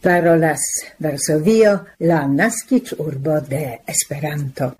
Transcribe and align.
parolas 0.00 0.60
Varsovio, 0.98 1.86
la 1.98 2.26
nascic 2.26 2.94
urbo 2.98 3.40
de 3.40 3.80
Esperanto. 3.86 4.74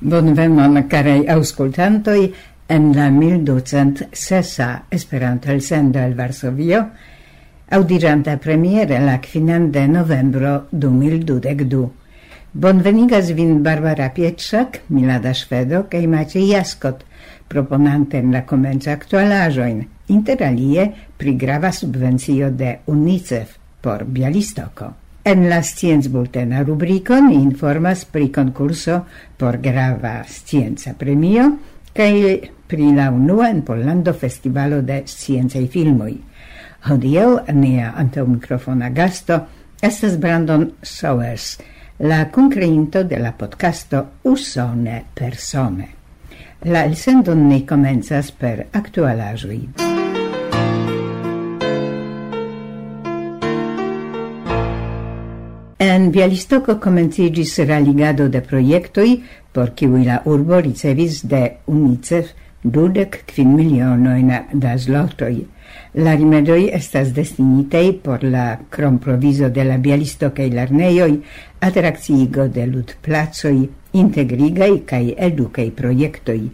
Bonvenon, 0.00 0.86
carei 0.88 1.26
auscultantoi, 1.28 2.32
en 2.68 2.92
la 2.96 3.10
1200 3.10 4.08
sesa 4.12 4.84
Esperanto 4.90 5.50
el 5.50 5.60
sendo 5.62 6.00
el 6.00 6.14
Varsovio, 6.14 6.90
audiranta 7.70 8.36
premiere 8.38 8.98
la 8.98 9.20
quinan 9.20 9.70
de 9.70 9.86
novembro 9.88 10.66
2022. 10.70 11.90
Bonvenigas 12.52 13.34
vin 13.34 13.62
Barbara 13.62 14.08
Pietrzak, 14.10 14.80
Milada 14.88 15.34
Szwedo, 15.34 15.84
kaj 15.88 16.06
Maciej 16.08 16.48
Jaskot, 16.48 17.04
proponantem 17.48 18.32
la 18.32 18.46
komenca 18.48 18.94
aktualaĵojn, 18.96 19.82
interalie 20.08 20.86
pri 21.16 21.34
grava 21.36 21.70
subvencio 21.72 22.48
de 22.50 22.78
UNICEF 22.86 23.58
por 23.84 24.04
Bialistoko. 24.04 24.88
En 25.28 25.44
la 25.50 25.60
sciencbultena 25.60 26.62
rubriko 26.64 27.18
ni 27.20 27.36
informas 27.36 28.06
pri 28.08 28.30
konkurso 28.32 29.02
por 29.36 29.58
grava 29.60 30.22
scienca 30.24 30.94
premio 30.96 31.50
kaj 31.92 32.14
pri 32.68 32.94
la 32.96 33.10
unua 33.12 33.50
en 33.50 33.60
Pollando 33.62 34.14
festivalo 34.14 34.80
de 34.80 35.02
sciencaj 35.04 35.66
filmoj. 35.68 36.14
Hodiel, 36.86 37.40
nia 37.58 37.90
antaŭmikrofona 37.98 38.88
gasto 38.94 39.40
estas 39.82 40.14
Brandon 40.22 40.68
Sowers, 40.82 41.58
la 41.98 42.28
concreinto 42.30 43.02
de 43.02 43.18
la 43.18 43.32
podcasto 43.32 44.04
Usone 44.22 45.02
persone. 45.14 45.88
La 46.64 46.84
elsendon 46.86 47.48
ni 47.48 47.64
comenzas 47.66 48.30
per 48.30 48.68
actualajui. 48.72 49.60
En 55.78 56.10
Bialistoko 56.14 56.78
komenciĝis 56.82 57.58
realigado 57.66 58.28
de 58.28 58.40
proiectoi, 58.42 59.20
por 59.52 59.74
kiuj 59.74 60.04
la 60.06 60.22
urbo 60.26 60.58
ricevis 60.62 61.24
de 61.26 61.44
UNICEF 61.66 62.34
dudek 62.62 63.22
kvin 63.30 63.54
milionojn 63.58 64.34
da 64.52 64.78
zlotoi. 64.78 65.46
La 65.98 66.12
rimedoi 66.14 66.68
estas 66.70 67.08
destinitei 67.10 67.88
por 67.92 68.22
la 68.22 68.60
cromproviso 68.70 69.48
de 69.50 69.64
la 69.66 69.78
bialistocai 69.82 70.46
lerneioi, 70.54 71.16
attrazigo 71.58 72.46
de 72.46 72.66
lut 72.70 72.92
placoi, 73.02 73.64
integrigai 73.98 74.84
cae 74.86 75.16
educei 75.26 75.72
proiectoi. 75.74 76.44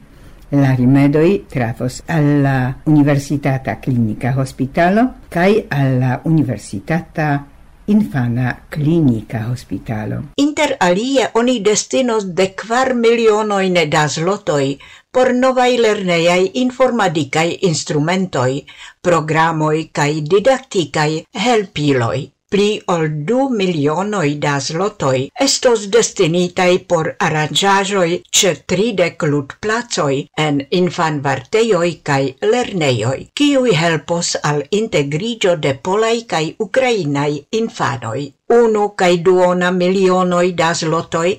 La 0.57 0.73
rimedoi 0.79 1.43
trafos 1.53 2.01
alla 2.07 2.79
Universitata 2.89 3.77
Clinica 3.85 4.33
Hospitalo 4.39 5.11
cae 5.29 5.67
alla 5.69 6.23
Universitata 6.25 7.45
infana 7.87 8.65
clinica 8.71 9.49
hospitalo. 9.51 10.23
Inter 10.37 10.77
alie 10.81 11.29
oni 11.35 11.61
destinos 11.61 12.35
de 12.35 12.55
quar 12.55 12.95
milionoin 12.95 13.75
da 13.91 14.09
zlotoi 14.09 14.79
por 15.13 15.33
novai 15.35 15.79
lerneiai 15.79 16.51
informadicai 16.55 17.59
instrumentoi, 17.63 18.65
programoi 19.01 19.91
cae 19.93 20.23
didacticai 20.31 21.25
helpiloi 21.33 22.34
pli 22.55 22.73
ol 22.95 23.05
du 23.29 23.45
milionoi 23.61 24.35
da 24.43 24.53
zlotoi 24.67 25.23
estos 25.45 25.87
destinitei 25.95 26.77
por 26.91 27.09
aranjajoi 27.29 28.21
ce 28.39 28.53
tridec 28.73 29.25
lut 29.33 29.57
placoi 29.67 30.21
en 30.45 30.61
infanvartejoj 30.81 31.91
cae 32.11 32.31
lerneioi, 32.53 33.27
kiui 33.41 33.75
helpos 33.81 34.31
al 34.53 34.63
integrigio 34.81 35.57
de 35.67 35.75
polaj 35.89 36.19
cae 36.35 36.55
ukrainaj 36.69 37.33
infanoi. 37.63 38.25
unu 38.55 38.89
cae 39.01 39.17
duona 39.27 39.71
milionoi 39.71 40.53
da 40.57 40.73
zlotoi 40.75 41.31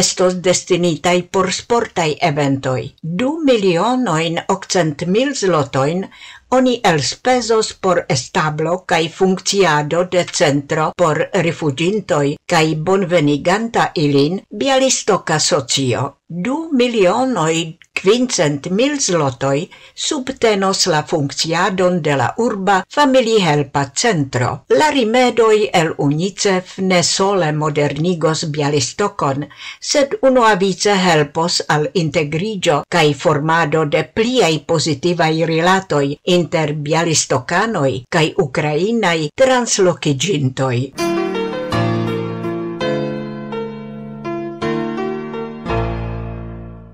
estos 0.00 0.34
destinitei 0.44 1.22
por 1.22 1.52
sportaj 1.52 2.12
eventoi. 2.28 2.84
Du 3.02 3.30
milionoin 3.48 4.38
okcent 4.48 5.04
mil 5.06 5.34
zlotoin 5.34 6.06
oni 6.54 6.80
elspesos 6.84 7.72
por 7.72 8.04
establo 8.08 8.84
cae 8.84 9.08
funcciado 9.08 10.04
de 10.04 10.24
centro 10.38 10.92
por 10.96 11.30
rifugintoi 11.32 12.36
cae 12.46 12.74
bonveniganta 12.76 13.90
ilin 13.94 14.42
bialistoka 14.50 15.38
socio 15.40 16.21
du 16.34 16.68
milionoi 16.72 17.78
quincent 17.92 18.68
mil 18.70 18.94
zlotoi 18.98 19.68
subtenos 19.94 20.86
la 20.86 21.02
funcciadon 21.02 22.00
de 22.00 22.16
la 22.16 22.32
urba 22.38 22.82
familihelpa 22.88 23.84
centro. 23.94 24.64
La 24.68 24.88
rimedoi 24.90 25.68
el 25.80 25.92
UNICEF 25.98 26.78
ne 26.78 27.02
sole 27.02 27.52
modernigos 27.52 28.46
Bialistokon, 28.50 29.46
sed 29.80 30.16
unuavice 30.22 30.96
helpos 31.06 31.60
al 31.68 31.88
integrigio 31.92 32.82
cae 32.88 33.14
formado 33.14 33.84
de 33.84 34.04
pliei 34.04 34.62
positivai 34.66 35.44
rilatoi 35.44 36.18
inter 36.24 36.72
bialistokanoj 36.72 38.04
Ukrainai 38.08 38.34
ukrainaj 38.46 39.28
translokigintoj. 39.36 41.21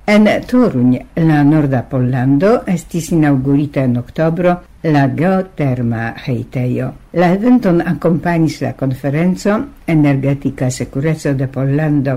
En 0.08 0.24
Toruń, 0.46 0.94
la 1.16 1.42
norda 1.44 1.82
Pollando, 1.82 2.62
estis 2.64 3.10
inaugurita 3.12 3.82
en 3.84 3.98
oktobro 4.00 4.54
la 4.88 5.02
geoterma 5.12 6.14
heitejo. 6.22 6.86
La 7.12 7.28
eventon 7.34 7.82
accompagnis 7.84 8.62
la 8.62 8.72
conferenco 8.72 9.58
Energetica 9.86 10.70
Secureco 10.70 11.34
de 11.34 11.48
Pollando. 11.48 12.16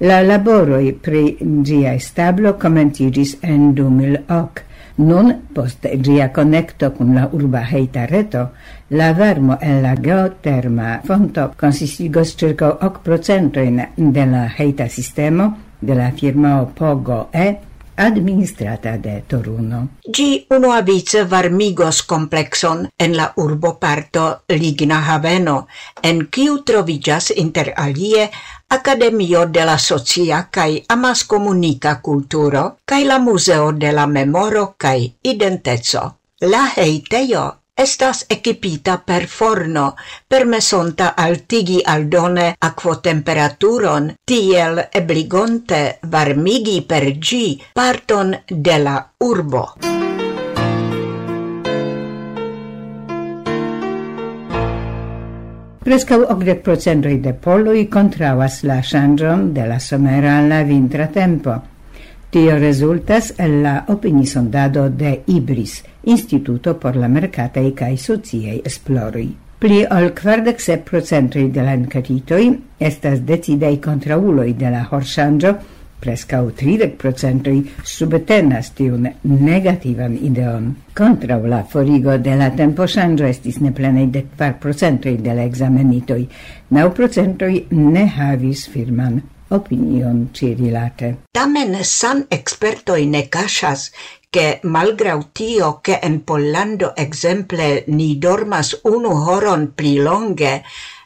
La 0.00 0.18
laboroi 0.26 0.90
pri 0.92 1.22
gia 1.62 1.94
establo 1.94 2.56
commentigis 2.58 3.36
en 3.42 3.76
2008. 3.78 4.66
Nun, 5.06 5.32
post 5.54 5.86
gia 6.02 6.32
connecto 6.34 6.90
cum 6.98 7.14
la 7.14 7.28
urba 7.30 7.62
heita 7.62 8.08
reto, 8.10 8.48
la 8.88 9.14
varmo 9.14 9.56
en 9.60 9.82
la 9.82 9.94
geoterma 9.94 11.00
fonto 11.06 11.52
consistigos 11.56 12.34
circa 12.36 12.76
8% 12.80 13.88
de 13.96 14.26
la 14.26 14.48
heita 14.58 14.88
sistemo, 14.88 15.69
della 15.80 16.12
firma 16.12 16.64
Pogo 16.64 17.28
E, 17.32 17.58
administrata 18.00 18.96
de 18.96 19.24
Toruno. 19.26 19.88
Gi 20.00 20.46
unuavice 20.48 21.24
varmigos 21.24 22.02
complexon 22.02 22.88
en 22.96 23.16
la 23.16 23.32
urboparto 23.36 24.42
Ligna 24.48 25.00
Haveno, 25.08 25.66
en 26.02 26.26
kiu 26.30 26.62
trovigas 26.62 27.30
inter 27.36 27.72
alie 27.76 28.30
Academio 28.72 29.46
de 29.46 29.64
la 29.64 29.78
Socia 29.78 30.48
kai 30.50 30.84
Amas 30.88 31.24
Comunica 31.24 32.00
Culturo 32.00 32.76
kai 32.84 33.04
la 33.04 33.18
Museo 33.18 33.72
de 33.72 33.92
la 33.92 34.06
Memoro 34.06 34.74
kai 34.78 35.14
Identeco. 35.22 36.16
La 36.40 36.70
hejtejo 36.76 37.59
estas 37.80 38.26
equipita 38.28 38.98
per 38.98 39.24
forno, 39.24 39.94
permesonta 40.28 41.14
altigi 41.16 41.80
aldone 41.82 42.54
aquotemperaturon, 42.58 44.12
tiel 44.22 44.88
ebligonte 44.92 45.98
varmigi 46.02 46.82
per 46.84 47.16
gi 47.16 47.56
parton 47.72 48.36
de 48.46 48.76
la 48.78 48.98
urbo. 49.24 49.64
Prescau 55.80 56.28
ogdec 56.28 56.60
procentoi 56.60 57.16
de 57.18 57.32
poloi 57.32 57.88
contravas 57.88 58.60
la 58.62 58.82
changion 58.82 59.52
de 59.54 59.66
la 59.66 59.78
somera 59.78 60.36
alla 60.36 60.62
vintra 60.62 61.06
tempo. 61.06 61.79
Tio 62.30 62.56
resultas 62.60 63.34
el 63.38 63.64
la 63.64 63.86
opinisondado 63.88 64.88
de 64.88 65.24
IBRIS, 65.26 65.84
Instituto 66.04 66.78
por 66.78 66.94
la 66.94 67.08
Mercatei 67.08 67.72
cae 67.74 67.96
Sociei 67.96 68.62
Esplorui. 68.64 69.32
Pli 69.58 69.80
ol 69.90 70.12
kvardek 70.14 70.62
sep 70.62 70.84
procentoj 70.86 71.48
de 71.50 71.64
la 71.66 71.74
encatitoi 71.74 72.52
estas 72.78 73.24
decidei 73.26 73.80
contrauloi 73.82 74.54
de 74.60 74.70
la 74.70 74.84
horŝanĝo, 74.92 75.52
preskaŭ 75.98 76.44
tridek 76.60 76.94
procentoj 77.02 77.56
subtenas 77.82 78.70
tiun 78.78 79.10
negativan 79.24 80.14
ideon. 80.30 80.70
Contra 80.94 81.40
la 81.42 81.64
forigo 81.64 82.14
de 82.16 82.38
la 82.38 82.52
tempoŝanĝo 82.54 83.26
estis 83.26 83.58
plenei 83.74 84.06
de 84.06 84.22
4% 84.38 85.18
de 85.18 85.34
la 85.34 85.50
examenitoi, 85.50 86.24
naŭ 86.78 86.88
procentoj 86.94 87.52
ne 87.74 88.06
havis 88.06 88.68
firman 88.70 89.20
opinion 89.50 90.30
ci 90.32 90.54
rilate. 90.54 91.26
Tamen 91.30 91.76
san 91.84 92.24
expertoi 92.28 93.06
ne 93.06 93.28
casas 93.28 93.90
che 94.30 94.60
malgrau 94.62 95.30
tio 95.32 95.80
che 95.82 95.98
en 96.02 96.22
Pollando 96.24 96.92
exemple 96.96 97.84
ni 97.86 98.18
dormas 98.18 98.78
unu 98.82 99.10
horon 99.26 99.72
pli 99.74 99.96
longe, 99.96 100.62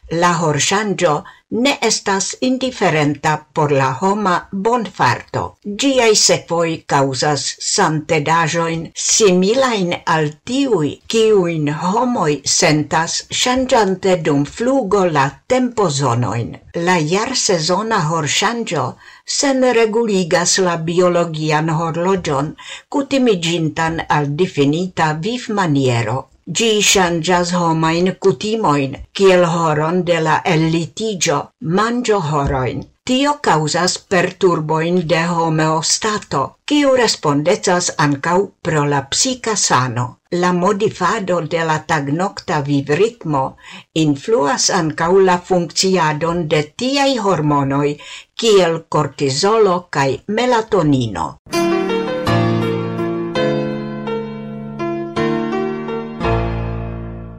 la 0.09 0.37
horshangio 0.41 1.23
ne 1.51 1.77
estas 1.81 2.35
indiferenta 2.41 3.45
por 3.53 3.71
la 3.71 3.89
homa 4.01 4.49
bonfarto. 4.51 5.57
Giai 5.63 6.15
sequoi 6.15 6.83
causas 6.87 7.45
santedajoin 7.59 8.91
similain 8.95 9.93
al 10.05 10.29
tiui, 10.45 11.01
kiuin 11.07 11.69
homoi 11.69 12.41
sentas 12.43 13.27
changiante 13.29 14.17
dum 14.25 14.43
flugo 14.45 15.05
la 15.05 15.29
tempozonoin. 15.47 16.57
La 16.75 16.97
jar 16.99 17.35
sezona 17.35 18.01
horshangio 18.09 18.95
sen 19.25 19.63
reguligas 19.73 20.59
la 20.59 20.77
biologian 20.77 21.69
horlogion, 21.69 22.55
cutimigintan 22.89 24.01
al 24.09 24.35
definita 24.35 25.13
viv 25.13 25.49
maniero 25.49 26.29
Gi 26.53 26.79
shangas 26.79 27.51
homain 27.57 28.15
kutimoin, 28.21 28.97
kiel 29.13 29.45
horon 29.45 30.03
de 30.05 30.19
la 30.21 30.41
ellitigio, 30.45 31.49
mangio 31.61 32.19
horoin. 32.19 32.85
Tio 33.05 33.33
causas 33.41 33.97
perturboin 33.97 35.07
de 35.09 35.23
homeostato, 35.25 36.57
kiu 36.65 36.95
respondecas 36.95 37.91
ancau 37.97 38.51
pro 38.61 38.85
la 38.85 39.01
psica 39.09 39.55
sano. 39.55 40.17
La 40.31 40.53
modifado 40.53 41.41
de 41.41 41.65
la 41.65 41.79
tagnocta 41.79 42.61
vivritmo 42.61 43.57
influas 43.93 44.69
ancau 44.69 45.19
la 45.19 45.37
funcciadon 45.39 46.47
de 46.47 46.63
tiai 46.77 47.17
hormonoi, 47.17 47.97
kiel 48.35 48.83
cortisolo 48.89 49.87
cae 49.89 50.21
melatonino. 50.27 51.37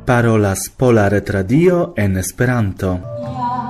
parolas 0.06 0.70
Pola 0.75 1.08
Retradio 1.08 1.93
en 1.97 2.17
Esperanto. 2.17 3.65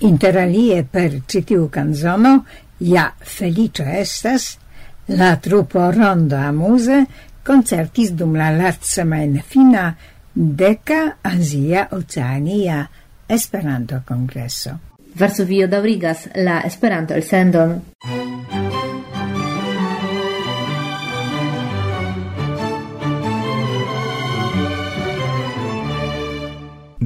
Interalie 0.00 0.84
per 0.84 1.22
citiu 1.26 1.68
canzono 1.68 2.44
ja 2.78 3.12
felice 3.18 3.84
estas 3.98 4.56
la 5.06 5.36
trupo 5.36 5.90
Rondo 5.90 6.36
amuse 6.36 7.00
concertis 7.42 8.12
dum 8.12 8.36
la 8.36 8.50
latsemen 8.54 9.40
fina 9.42 9.96
deca 10.32 11.16
Asia 11.20 11.88
Oceania 11.90 12.88
Esperanto 13.26 14.02
Congresso. 14.06 14.78
Varsovio 15.18 15.66
daŭrigas 15.66 16.28
la 16.36 16.62
Esperanto 16.64 17.18
elsendon. 17.18 17.80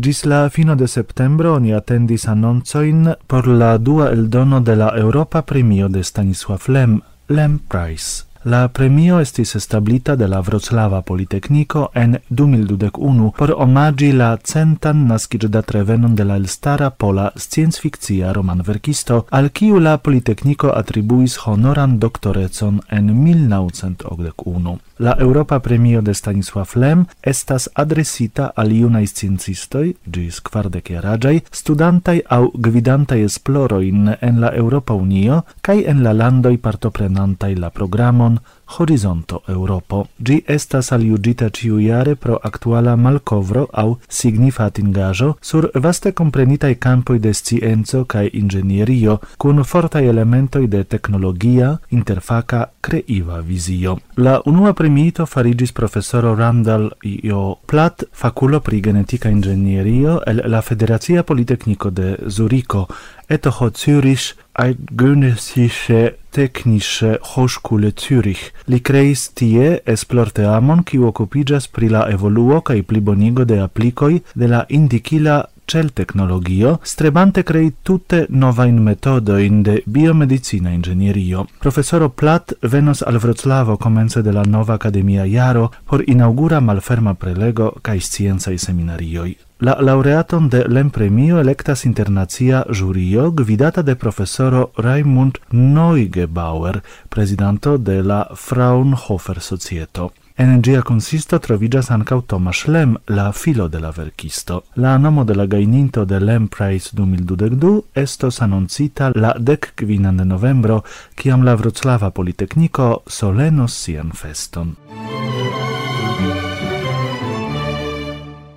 Gis 0.02 0.24
la 0.26 0.50
fino 0.50 0.74
de 0.74 0.88
septembro 0.88 1.60
ni 1.60 1.70
attendis 1.72 2.24
annoncoin 2.26 3.14
por 3.28 3.46
la 3.46 3.78
dua 3.78 4.10
eldono 4.10 4.60
de 4.60 4.74
la 4.74 4.88
Europa 4.98 5.44
Premio 5.46 5.88
de 5.88 6.02
Stanisław 6.02 6.66
Lem, 6.66 7.00
Lem 7.28 7.60
Prize. 7.68 8.31
La 8.44 8.68
premio 8.68 9.20
estis 9.20 9.54
establita 9.54 10.16
de 10.16 10.26
la 10.26 10.40
Vroclava 10.40 11.02
Politecnico 11.02 11.90
en 11.94 12.18
2021 12.28 13.32
por 13.38 13.52
omagi 13.56 14.08
la 14.12 14.36
centan 14.42 15.04
naskiĝdat 15.06 15.70
revenon 15.70 16.16
de 16.18 16.26
la 16.26 16.40
elstara 16.40 16.90
pola 16.90 17.30
scienzficcia 17.36 18.32
roman 18.32 18.64
verkisto, 18.66 19.26
al 19.30 19.50
kiu 19.50 19.78
la 19.78 19.98
Politecnico 19.98 20.72
atribuis 20.74 21.38
honoran 21.46 22.00
doktorecon 22.00 22.80
en 22.90 23.14
1981. 23.14 24.78
La 24.98 25.16
Europa 25.18 25.60
Premio 25.60 26.02
de 26.02 26.14
Stanisław 26.14 26.74
Lem 26.74 27.06
estas 27.22 27.68
adresita 27.74 28.52
al 28.56 28.72
iunai 28.72 29.06
sciencistoi, 29.06 29.94
gis 30.06 30.40
kvardekjaraĝaj, 30.40 31.40
studantai 31.50 32.20
au 32.28 32.50
gvidantai 32.54 33.22
esploroin 33.22 34.16
en 34.20 34.40
la 34.40 34.52
Europa 34.54 34.94
Unio 34.94 35.42
kai 35.60 35.84
en 35.86 36.02
la 36.02 36.12
landoi 36.12 36.58
partoprenantai 36.58 37.54
la 37.54 37.70
programon 37.70 38.31
Horizonto 38.78 39.42
Europo. 39.46 40.06
Gi 40.16 40.42
estas 40.46 40.92
aliugita 40.92 41.48
ciujare 41.48 42.14
pro 42.16 42.38
actuala 42.42 42.96
malcovro 42.96 43.68
au 43.72 43.98
signifa 44.08 44.64
atingajo 44.64 45.36
sur 45.40 45.70
vaste 45.74 46.12
comprenitai 46.12 46.78
campoi 46.78 47.18
de 47.18 47.32
scienzo 47.32 48.04
cae 48.04 48.28
ingenierio 48.32 49.20
cun 49.36 49.62
fortai 49.64 50.06
elementoi 50.06 50.68
de 50.68 50.84
tecnologia 50.84 51.80
interfaca 51.88 52.70
creiva 52.80 53.40
visio. 53.40 53.98
La 54.14 54.40
unua 54.44 54.72
premito 54.72 55.26
farigis 55.26 55.72
professoro 55.72 56.34
Randall 56.34 56.90
Io 57.02 57.58
Platt, 57.64 58.08
faculo 58.10 58.60
pri 58.60 58.80
genetica 58.80 59.28
ingenierio 59.28 60.20
el 60.24 60.42
la 60.46 60.60
Federazia 60.60 61.22
Politecnico 61.22 61.90
de 61.90 62.18
Zurico, 62.28 62.88
Etho 63.28 63.70
Zürich, 63.70 64.34
Eidgenössische 64.54 66.14
Technische 66.30 67.18
Hochschule 67.22 67.92
Zürich. 67.92 68.52
Li 68.66 68.80
kreis 68.80 69.30
tie 69.34 69.80
esplorteamon 69.86 70.84
kiu 70.84 71.06
okupiĝas 71.08 71.68
pri 71.68 71.88
la 71.88 72.06
evoluo 72.10 72.60
kaj 72.60 72.82
plibonigo 72.82 73.44
de 73.44 73.60
applicoi 73.60 74.22
de 74.34 74.48
la 74.48 74.64
indikila 74.68 75.44
cel 75.72 75.92
technologio, 75.92 76.78
strebante 76.82 77.42
crei 77.42 77.72
tutte 77.82 78.26
nova 78.28 78.66
in 78.66 78.82
metodo 78.82 79.38
in 79.38 79.62
de 79.62 79.82
biomedicina 79.86 80.70
ingegnerio 80.70 81.46
Professoro 81.58 82.08
Plat 82.08 82.52
venos 82.60 83.02
al 83.02 83.18
Vroclavo 83.18 83.76
comence 83.76 84.22
de 84.22 84.32
la 84.32 84.42
nova 84.44 84.74
academia 84.74 85.24
iaro 85.24 85.70
por 85.86 86.04
inaugura 86.06 86.60
malferma 86.60 87.14
prelego 87.14 87.72
cae 87.82 88.00
scienzae 88.00 88.58
seminarioi. 88.58 89.36
La 89.62 89.76
laureaton 89.80 90.48
de 90.48 90.64
Lem 90.66 90.90
Premio 90.90 91.38
electas 91.38 91.84
internacia 91.84 92.64
jurio 92.68 93.30
gvidata 93.30 93.82
de 93.82 93.94
profesoro 93.94 94.72
Raimund 94.76 95.38
Neugebauer, 95.50 96.82
prezidanto 97.08 97.78
de 97.78 98.02
la 98.02 98.26
Fraunhofer 98.34 99.40
Societo. 99.40 100.12
En 100.36 100.62
gia 100.62 100.82
consisto 100.82 101.38
trovigas 101.38 101.92
ancau 101.92 102.22
Tomasz 102.22 102.66
Lem, 102.66 102.96
la 103.06 103.32
filo 103.32 103.68
de 103.68 103.78
la 103.78 103.92
verkisto. 103.92 104.64
La 104.74 104.98
nomo 104.98 105.24
de 105.24 105.36
la 105.36 105.46
gaininto 105.46 106.04
de 106.06 106.18
Lem 106.18 106.48
Prize 106.48 106.90
2022 106.92 107.84
estos 107.94 108.42
annoncita 108.42 109.12
la 109.14 109.36
dekkvinan 109.38 110.16
de 110.16 110.24
novembro, 110.24 110.82
kiam 111.14 111.44
la 111.44 111.54
Vroclava 111.54 112.10
Politecnico 112.10 113.04
solenos 113.06 113.72
sian 113.72 114.10
feston. 114.10 114.74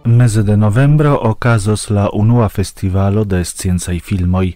Meze 0.06 0.44
de 0.44 0.56
novembro 0.56 1.20
okazos 1.22 1.90
la 1.90 2.10
unua 2.14 2.50
festivalo 2.50 3.24
de 3.26 3.40
sciencaj 3.44 4.00
filmoj 4.06 4.52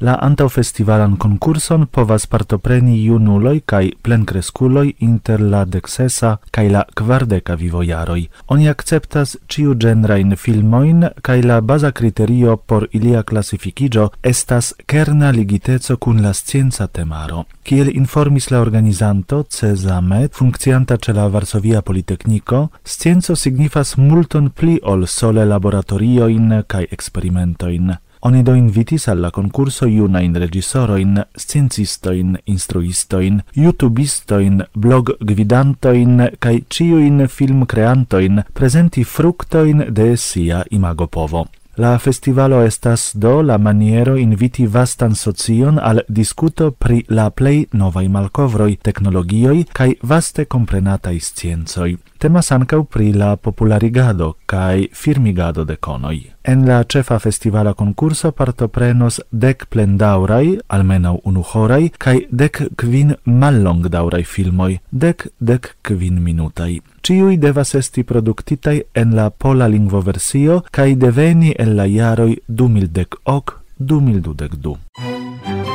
la 0.00 0.16
antaŭfestivalan 0.22 1.16
concurson 1.16 1.86
povas 1.86 2.26
partopreni 2.26 2.96
junuloj 3.04 3.60
kaj 3.72 3.82
plencresculoi 4.02 4.94
inter 5.06 5.40
la 5.40 5.64
dexesa 5.64 6.36
kaj 6.50 6.66
la 6.70 6.84
kvardeka 6.94 7.54
vivojaroj. 7.54 8.20
Oni 8.48 8.68
acceptas 8.68 9.36
ciu 9.48 9.74
genrain 9.74 10.36
filmoin 10.36 11.08
kaj 11.22 11.42
la 11.42 11.60
baza 11.60 11.90
kriterio 11.92 12.56
por 12.56 12.88
ilia 12.92 13.22
classificigio 13.22 14.10
estas 14.22 14.74
kerna 14.86 15.30
ligiteco 15.30 15.96
kun 15.96 16.22
la 16.22 16.32
scienza 16.32 16.86
temaro. 16.86 17.44
Kiel 17.62 17.96
informis 17.96 18.50
la 18.50 18.60
organizanto 18.60 19.42
Cezame, 19.50 20.28
funkcianta 20.32 20.96
ĉe 20.96 21.12
la 21.12 21.26
Varsovia 21.28 21.82
Politekniko, 21.82 22.68
scienco 22.84 23.34
signifas 23.34 23.96
multon 23.96 24.50
pli 24.50 24.78
ol 24.82 25.06
sole 25.06 25.44
laboratorioin 25.44 26.62
kaj 26.66 26.86
eksperimentojn. 26.90 27.96
Oni 28.20 28.42
do 28.42 28.54
invitis 28.54 29.08
alla 29.08 29.30
concurso 29.30 29.86
iuna 29.86 30.20
in 30.20 30.34
regissoroin, 30.34 31.20
scienzistoin, 31.36 32.38
instruistoin, 32.44 33.42
youtubistoin, 33.52 34.64
blog 34.72 35.16
gvidantoin, 35.20 36.30
cae 36.38 36.64
ciuin 36.68 37.26
film 37.28 37.66
creantoin 37.66 38.42
presenti 38.52 39.04
fructoin 39.04 39.86
de 39.90 40.16
sia 40.16 40.64
imago 40.70 41.06
povo. 41.06 41.46
La 41.76 41.98
festivalo 41.98 42.62
estas 42.64 43.10
do 43.14 43.42
la 43.42 43.58
maniero 43.58 44.16
inviti 44.16 44.66
vastan 44.66 45.14
socion 45.14 45.78
al 45.78 46.00
discuto 46.08 46.70
pri 46.72 47.04
la 47.08 47.30
plei 47.30 47.66
novai 47.72 48.08
malcovroi, 48.08 48.78
technologioi, 48.80 49.66
cae 49.72 49.98
vaste 50.00 50.46
comprenatai 50.46 51.20
sciencoi 51.20 51.98
temas 52.18 52.52
ancau 52.52 52.84
pri 52.84 53.12
la 53.12 53.36
popularigado 53.36 54.36
cae 54.46 54.88
firmigado 54.92 55.64
de 55.64 55.76
conoi. 55.76 56.32
En 56.42 56.66
la 56.66 56.84
cefa 56.84 57.18
festivala 57.18 57.74
concurso 57.74 58.32
partoprenos 58.32 59.20
dec 59.30 59.66
plendaurai, 59.68 60.58
almenau 60.68 61.20
unuhorai, 61.24 61.90
cae 61.98 62.26
dec 62.30 62.62
quin 62.76 63.16
mallongdaurai 63.24 64.24
filmoi, 64.24 64.80
dec 64.90 65.28
dec 65.38 65.76
quin 65.82 66.22
minutai. 66.22 66.80
Ciui 67.02 67.38
devas 67.38 67.74
esti 67.74 68.04
productitai 68.04 68.82
en 68.94 69.14
la 69.14 69.30
pola 69.30 69.68
lingvoversio 69.68 70.62
cae 70.70 70.96
deveni 70.96 71.54
en 71.58 71.76
la 71.76 71.86
iaroi 71.86 72.40
2010 72.48 73.20
ok, 73.24 73.60
2012. 73.78 75.65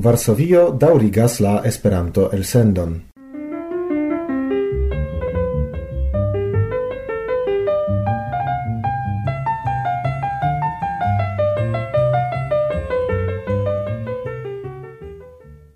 Varsovio 0.00 0.70
daurigas 0.72 1.40
la 1.44 1.60
Esperanto-elsendon. 1.68 2.92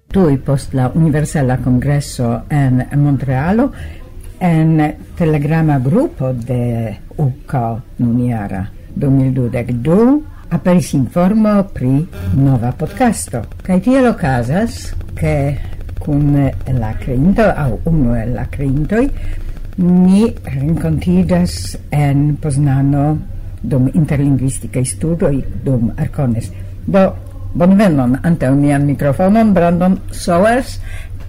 Tui 0.08 0.38
post 0.38 0.72
la 0.72 0.90
Universala 0.94 1.58
Congresso 1.58 2.44
en 2.48 2.80
Montrealo 2.96 3.72
en 4.40 4.80
telegrama 5.18 5.78
grupo 5.78 6.32
de 6.32 6.96
UCO 7.18 7.82
Nuniara 7.98 8.70
2022 8.94 10.33
aperis 10.54 10.92
informo 10.94 11.64
pri 11.74 12.06
nova 12.38 12.70
podcasto. 12.78 13.42
Kaj 13.66 13.78
tiel 13.82 14.06
okazas, 14.12 14.92
ke 15.18 15.34
kun 15.98 16.36
la 16.78 16.92
creinto, 17.00 17.42
au 17.42 17.80
unu 17.90 18.14
el 18.14 18.34
la 18.36 18.46
creintoi, 18.46 19.08
ni 19.82 20.28
rencontidas 20.46 21.74
en 21.90 22.36
Poznano 22.38 23.06
dum 23.64 23.88
interlinguisticae 23.90 24.84
studoi 24.86 25.42
dum 25.64 25.90
Arcones. 25.96 26.52
Do, 26.86 27.08
bonvenon 27.54 28.18
ante 28.22 28.50
unian 28.50 28.86
microfonon, 28.86 29.54
Brandon 29.54 29.98
Sowers, 30.12 30.78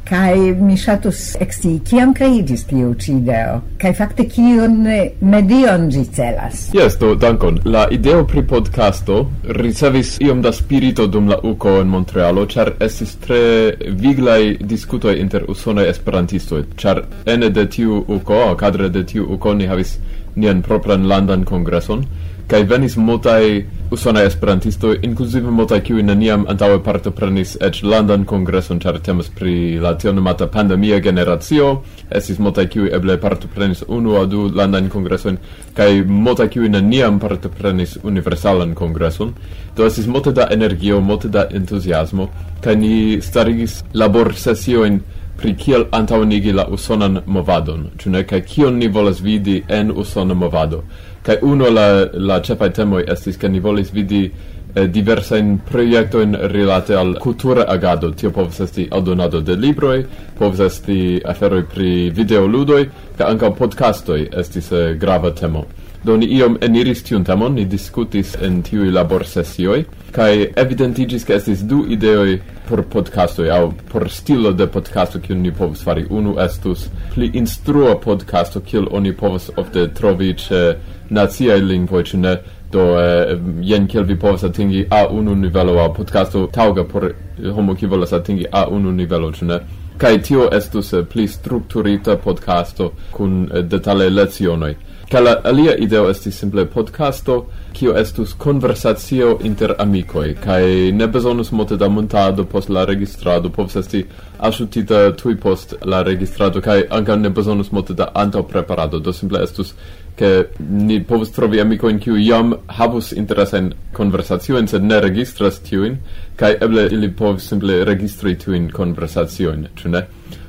Kai 0.05 0.53
mi 0.53 0.75
shatus 0.77 1.19
exi 1.41 1.79
kiam 1.89 2.12
kreidis 2.13 2.63
tiu 2.69 2.91
ci 3.01 3.15
ideo 3.17 3.55
kai 3.81 3.93
fakte 3.97 4.27
kiun 4.29 4.75
medion 5.21 5.88
gi 5.89 6.03
celas. 6.13 6.69
yes 6.74 6.97
do 7.00 7.15
dankon. 7.15 7.59
La 7.65 7.88
ideo 7.91 8.24
pri 8.24 8.43
podcasto 8.47 9.31
ricevis 9.43 10.17
iom 10.21 10.41
da 10.41 10.51
spirito 10.51 11.07
dum 11.07 11.27
la 11.27 11.39
UKO 11.43 11.79
en 11.81 11.88
Montrealo, 11.88 12.45
char 12.45 12.74
estis 12.79 13.15
tre 13.15 13.74
viglai 14.03 14.57
diskutoj 14.62 15.17
inter 15.19 15.45
usona 15.47 15.88
esperantisto 15.88 16.62
char 16.77 17.01
ene 17.25 17.50
de 17.50 17.65
tiu 17.65 18.05
UKO, 18.07 18.55
kadre 18.55 18.89
de 18.89 19.03
tiu 19.03 19.25
UKO 19.33 19.53
ni 19.53 19.67
havis 19.67 19.97
nian 20.35 20.62
propran 20.62 21.07
landan 21.07 21.45
kongreson 21.45 22.05
kai 22.48 22.64
venis 22.64 22.96
multai 22.98 23.66
usona 23.92 24.22
esperantisto 24.24 24.94
inkluzive 25.02 25.52
multai 25.52 25.80
kiu 25.82 26.04
neniam 26.04 26.44
antaŭe 26.50 26.78
partoprenis 26.86 27.56
eĉ 27.68 27.82
landan 27.86 28.25
kongreson, 28.30 28.80
ĉar 28.82 29.00
temas 29.06 29.32
pri 29.34 29.80
la 29.82 29.96
tionomata 29.98 30.48
pandemia 30.54 31.00
generacio. 31.00 31.72
Estis 32.10 32.40
multai 32.40 32.68
kiu 32.70 32.86
eble 32.98 33.18
partoprenis 33.22 33.84
unu 33.88 34.14
aŭ 34.20 34.25
du 34.30 34.46
landan 34.54 34.90
kongresojn 34.94 35.40
kaj 35.78 36.04
multai 36.06 36.50
kiu 36.54 36.70
neniam 36.70 37.20
partoprenis 37.20 37.98
universalan 38.04 38.75
kongreson. 38.78 39.34
Do 39.75 39.86
estis 39.86 40.08
multe 40.08 40.32
da 40.32 40.48
energio, 40.52 41.02
multe 41.02 41.30
da 41.30 41.48
entuziasmo 41.52 42.30
kaj 42.62 42.75
ni 42.75 43.22
starigis 43.22 43.84
laborsesiojn 43.94 45.02
pri 45.36 45.56
kiel 45.60 45.84
antaŭenigi 45.92 46.54
la 46.56 46.64
usonan 46.72 47.20
movadon, 47.25 47.90
ĉu 48.00 48.10
ne 48.14 48.24
kaj 48.24 48.42
kion 48.48 48.78
ni 48.80 48.88
volas 48.88 49.20
vidi 49.22 49.64
en 49.68 49.92
usona 49.92 50.34
movado 50.34 50.84
kai 51.25 51.38
uno 51.41 51.70
la, 51.70 51.88
la 52.13 52.41
cefaj 52.41 52.70
temoj 52.77 53.05
estis, 53.10 53.38
ke 53.41 53.50
ni 53.50 53.60
volis 53.60 53.89
vidi 53.94 54.22
eh, 54.27 54.88
diversajn 54.88 55.55
projektojn 55.70 56.38
rilate 56.51 56.96
al 56.96 57.15
kultura 57.22 57.65
agado. 57.67 58.12
Tio 58.12 58.32
povas 58.32 58.60
esti 58.67 58.88
aldonado 58.91 59.41
de 59.41 59.55
libroj, 59.55 60.03
povas 60.38 60.62
esti 60.67 61.00
aferoj 61.25 61.63
pri 61.74 61.89
videoludoj, 62.15 62.84
kaj 63.17 63.32
ankaŭ 63.32 63.55
podcastoj 63.58 64.22
estis 64.44 64.72
eh, 64.72 64.94
grava 65.01 65.34
temo. 65.34 65.65
Do 66.05 66.17
ni 66.17 66.27
iom 66.38 66.57
eniris 66.62 67.00
tiun 67.03 67.24
tamon, 67.25 67.55
ni 67.57 67.63
diskutis 67.65 68.35
en 68.45 68.59
tiuj 68.62 68.91
laborsesioj, 68.93 69.79
kaj 70.13 70.33
evidentiĝis, 70.62 71.24
ke 71.25 71.33
estis 71.39 71.63
du 71.65 71.79
ideoj 71.89 72.35
por 72.67 72.83
podcastoj 72.93 73.50
aŭ 73.50 73.63
por 73.89 74.05
stilo 74.13 74.51
de 74.53 74.67
podcasto 74.69 75.19
kiun 75.19 75.41
ni 75.41 75.53
povus 75.53 75.81
fari. 75.85 76.05
Unu 76.09 76.35
estus 76.43 76.85
pli 77.15 77.31
instrua 77.41 77.95
podcasto 78.03 78.62
kiel 78.62 78.85
oni 78.91 79.15
povus 79.17 79.50
ofte 79.57 79.88
trovi 79.97 80.33
ĉe 80.43 80.62
naciaj 81.09 81.57
lingvoj, 81.71 82.03
ĉu 82.12 82.21
ne? 82.21 82.35
do 82.71 82.85
eh, 83.00 83.33
jen 83.62 83.88
kiel 83.88 84.03
vi 84.03 84.19
povas 84.19 84.43
atingi 84.43 84.85
A1 84.91 85.35
nivelo 85.41 85.77
aŭ 85.79 85.89
podcasto 85.95 86.45
taŭga 86.53 86.83
por 86.83 87.12
homo 87.55 87.75
kiu 87.75 87.89
volas 87.89 88.13
atingi 88.13 88.45
A1 88.51 88.93
nivelo, 89.01 89.31
ĉu 89.31 89.45
ne? 89.45 89.59
kai 89.97 90.19
tio 90.21 90.50
estus 90.53 90.93
eh, 90.93 91.05
pli 91.05 91.27
strukturita 91.27 92.17
podcasto 92.17 92.91
kun 93.12 93.45
eh, 93.53 93.63
detalaj. 93.63 94.75
Kaj 95.05 95.21
la 95.21 95.35
alia 95.43 95.75
ideo 95.77 96.09
esti 96.09 96.31
simple 96.31 96.65
podcasto, 96.65 97.45
kio 97.74 97.93
estus 98.00 98.33
conversatio 98.33 99.38
inter 99.43 99.75
amicoi, 99.79 100.33
kai 100.43 100.91
ne 100.91 101.07
besonus 101.07 101.51
mote 101.51 101.77
da 101.77 101.89
montado 101.89 102.45
post 102.45 102.69
la 102.69 102.85
registrado, 102.85 103.50
povs 103.50 103.75
esti 103.75 104.01
alŝutita 104.39 105.12
tui 105.19 105.35
post 105.38 105.75
la 105.85 106.01
registrado, 106.03 106.62
kai 106.62 106.88
anca 106.89 107.15
ne 107.15 107.29
besonus 107.29 107.69
mote 107.71 107.93
da 107.93 108.09
anto 108.13 108.43
preparado, 108.43 109.00
do 109.00 109.13
simple 109.13 109.43
estus 109.43 109.75
che 110.15 110.50
ni 110.59 111.01
povus 111.03 111.31
trovi 111.35 111.59
amicojn 111.59 112.00
kiu 112.00 112.17
iam 112.17 112.55
havus 112.67 113.12
interesajn 113.12 113.74
konversaciojn, 113.93 114.67
sed 114.67 114.83
ne 114.83 115.00
registras 115.03 115.59
tiujn, 115.59 116.00
kai 116.39 116.55
eble 116.62 116.88
ili 116.91 117.12
povus 117.12 117.50
simple 117.51 117.83
registri 117.85 118.38
tiujn 118.39 118.71
konversaciojn, 118.74 119.67
ĉu 119.75 119.91
ne? 119.91 120.05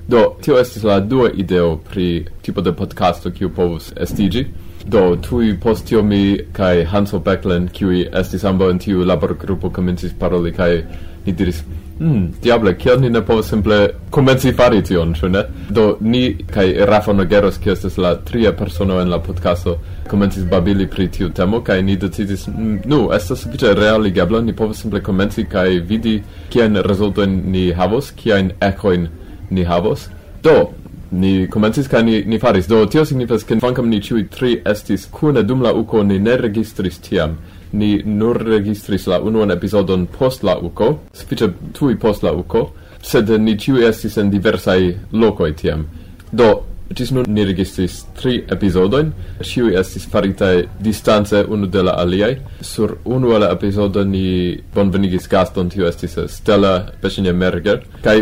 Do, 0.08 0.36
tio 0.42 0.58
estis 0.60 0.84
la 0.86 1.00
dua 1.00 1.30
ideo 1.34 1.76
pri 1.76 2.26
tipo 2.42 2.60
de 2.60 2.72
podcasto 2.72 3.30
kiu 3.30 3.50
povus 3.50 3.92
estigi. 3.96 4.46
Do, 4.86 5.16
tui 5.16 5.56
post 5.58 5.86
tio 5.88 6.02
mi 6.02 6.38
kai 6.52 6.84
Hansel 6.84 7.20
Becklen, 7.20 7.68
kiui 7.68 8.06
estis 8.12 8.44
ambo 8.44 8.70
in 8.70 8.78
tiu 8.78 9.04
laborgrupo, 9.04 9.70
comencis 9.70 10.14
paroli, 10.18 10.52
kai 10.54 10.84
ni 11.26 11.32
diris, 11.32 11.64
Hmm, 11.98 12.26
diable, 12.42 12.74
kiel 12.76 12.98
ni 13.00 13.08
ne 13.08 13.22
povas 13.24 13.46
simple 13.48 13.76
komenci 14.12 14.50
fari 14.52 14.82
tion, 14.84 15.14
ĉu 15.16 15.30
ne? 15.32 15.42
Do 15.72 15.84
ni 16.00 16.34
kaj 16.52 16.74
Rafa 16.90 17.12
Nogeros, 17.16 17.56
kiu 17.56 17.72
estas 17.72 17.96
la 17.96 18.10
tria 18.20 18.52
persono 18.52 18.98
en 19.00 19.08
la 19.08 19.18
podcasto, 19.18 19.78
komencis 20.10 20.44
babili 20.44 20.86
pri 20.92 21.08
tiu 21.08 21.30
temo 21.32 21.62
kaj 21.64 21.80
ni 21.82 21.96
decidis, 21.96 22.44
hmm, 22.50 22.82
nu, 22.84 22.98
estas 23.16 23.46
sufiĉe 23.46 23.72
realigebla, 23.74 24.42
ni 24.44 24.52
povas 24.52 24.82
simple 24.84 25.00
komenci 25.00 25.46
kaj 25.48 25.78
vidi 25.88 26.18
kiajn 26.52 26.82
rezultojn 26.84 27.40
ni 27.52 27.70
havos, 27.72 28.12
kiajn 28.20 28.52
ekojn 28.60 29.08
ni 29.50 29.64
havos. 29.64 30.08
Do, 30.42 30.70
ni 31.10 31.46
komencis 31.50 31.88
kaj 31.88 32.02
ni, 32.02 32.22
ni 32.26 32.38
faris. 32.38 32.68
Do, 32.68 32.84
tio 32.86 33.04
signifas, 33.04 33.44
ke 33.46 33.58
kvankam 33.60 33.88
ni 33.90 34.00
ĉiuj 34.02 34.26
tri 34.32 34.56
estis 34.66 35.06
kune 35.10 35.42
dum 35.42 35.62
la 35.62 35.74
uko, 35.74 36.02
ni 36.02 36.18
ne 36.18 36.36
registris 36.36 36.98
tiam. 37.02 37.36
Ni 37.72 38.02
nur 38.04 38.38
registris 38.46 39.06
la 39.10 39.20
unuan 39.20 39.50
epizodon 39.50 40.06
post 40.18 40.44
la 40.46 40.56
uko, 40.58 40.92
sufiĉe 41.14 41.50
tuj 41.76 41.98
post 42.00 42.22
la 42.22 42.32
uko, 42.32 42.70
sed 43.02 43.30
ni 43.42 43.56
ĉiuj 43.58 43.88
estis 43.88 44.16
en 44.22 44.30
diversaj 44.30 44.80
lokoj 45.12 45.52
tiam. 45.58 45.86
Do, 46.32 46.50
Ĝis 46.94 47.10
nun 47.10 47.26
ni 47.28 47.44
registris 47.44 47.96
tri 48.14 48.36
epizodojn, 48.52 49.08
ĉiuj 49.42 49.74
estis 49.80 50.06
faritaj 50.10 50.52
distance 50.80 51.42
unu 51.48 51.66
de 51.66 51.82
la 51.82 51.96
aliaj. 51.98 52.36
Sur 52.60 52.96
unu 53.04 53.32
el 53.34 53.42
la 53.42 53.50
epizodo 53.52 54.04
ni 54.04 54.56
bonvenigis 54.74 55.28
gaston, 55.28 55.68
tio 55.70 55.88
estis 55.88 56.16
eh, 56.16 56.28
Stella 56.30 56.72
Peŝinja-Merger, 57.02 57.82
kaj 58.06 58.16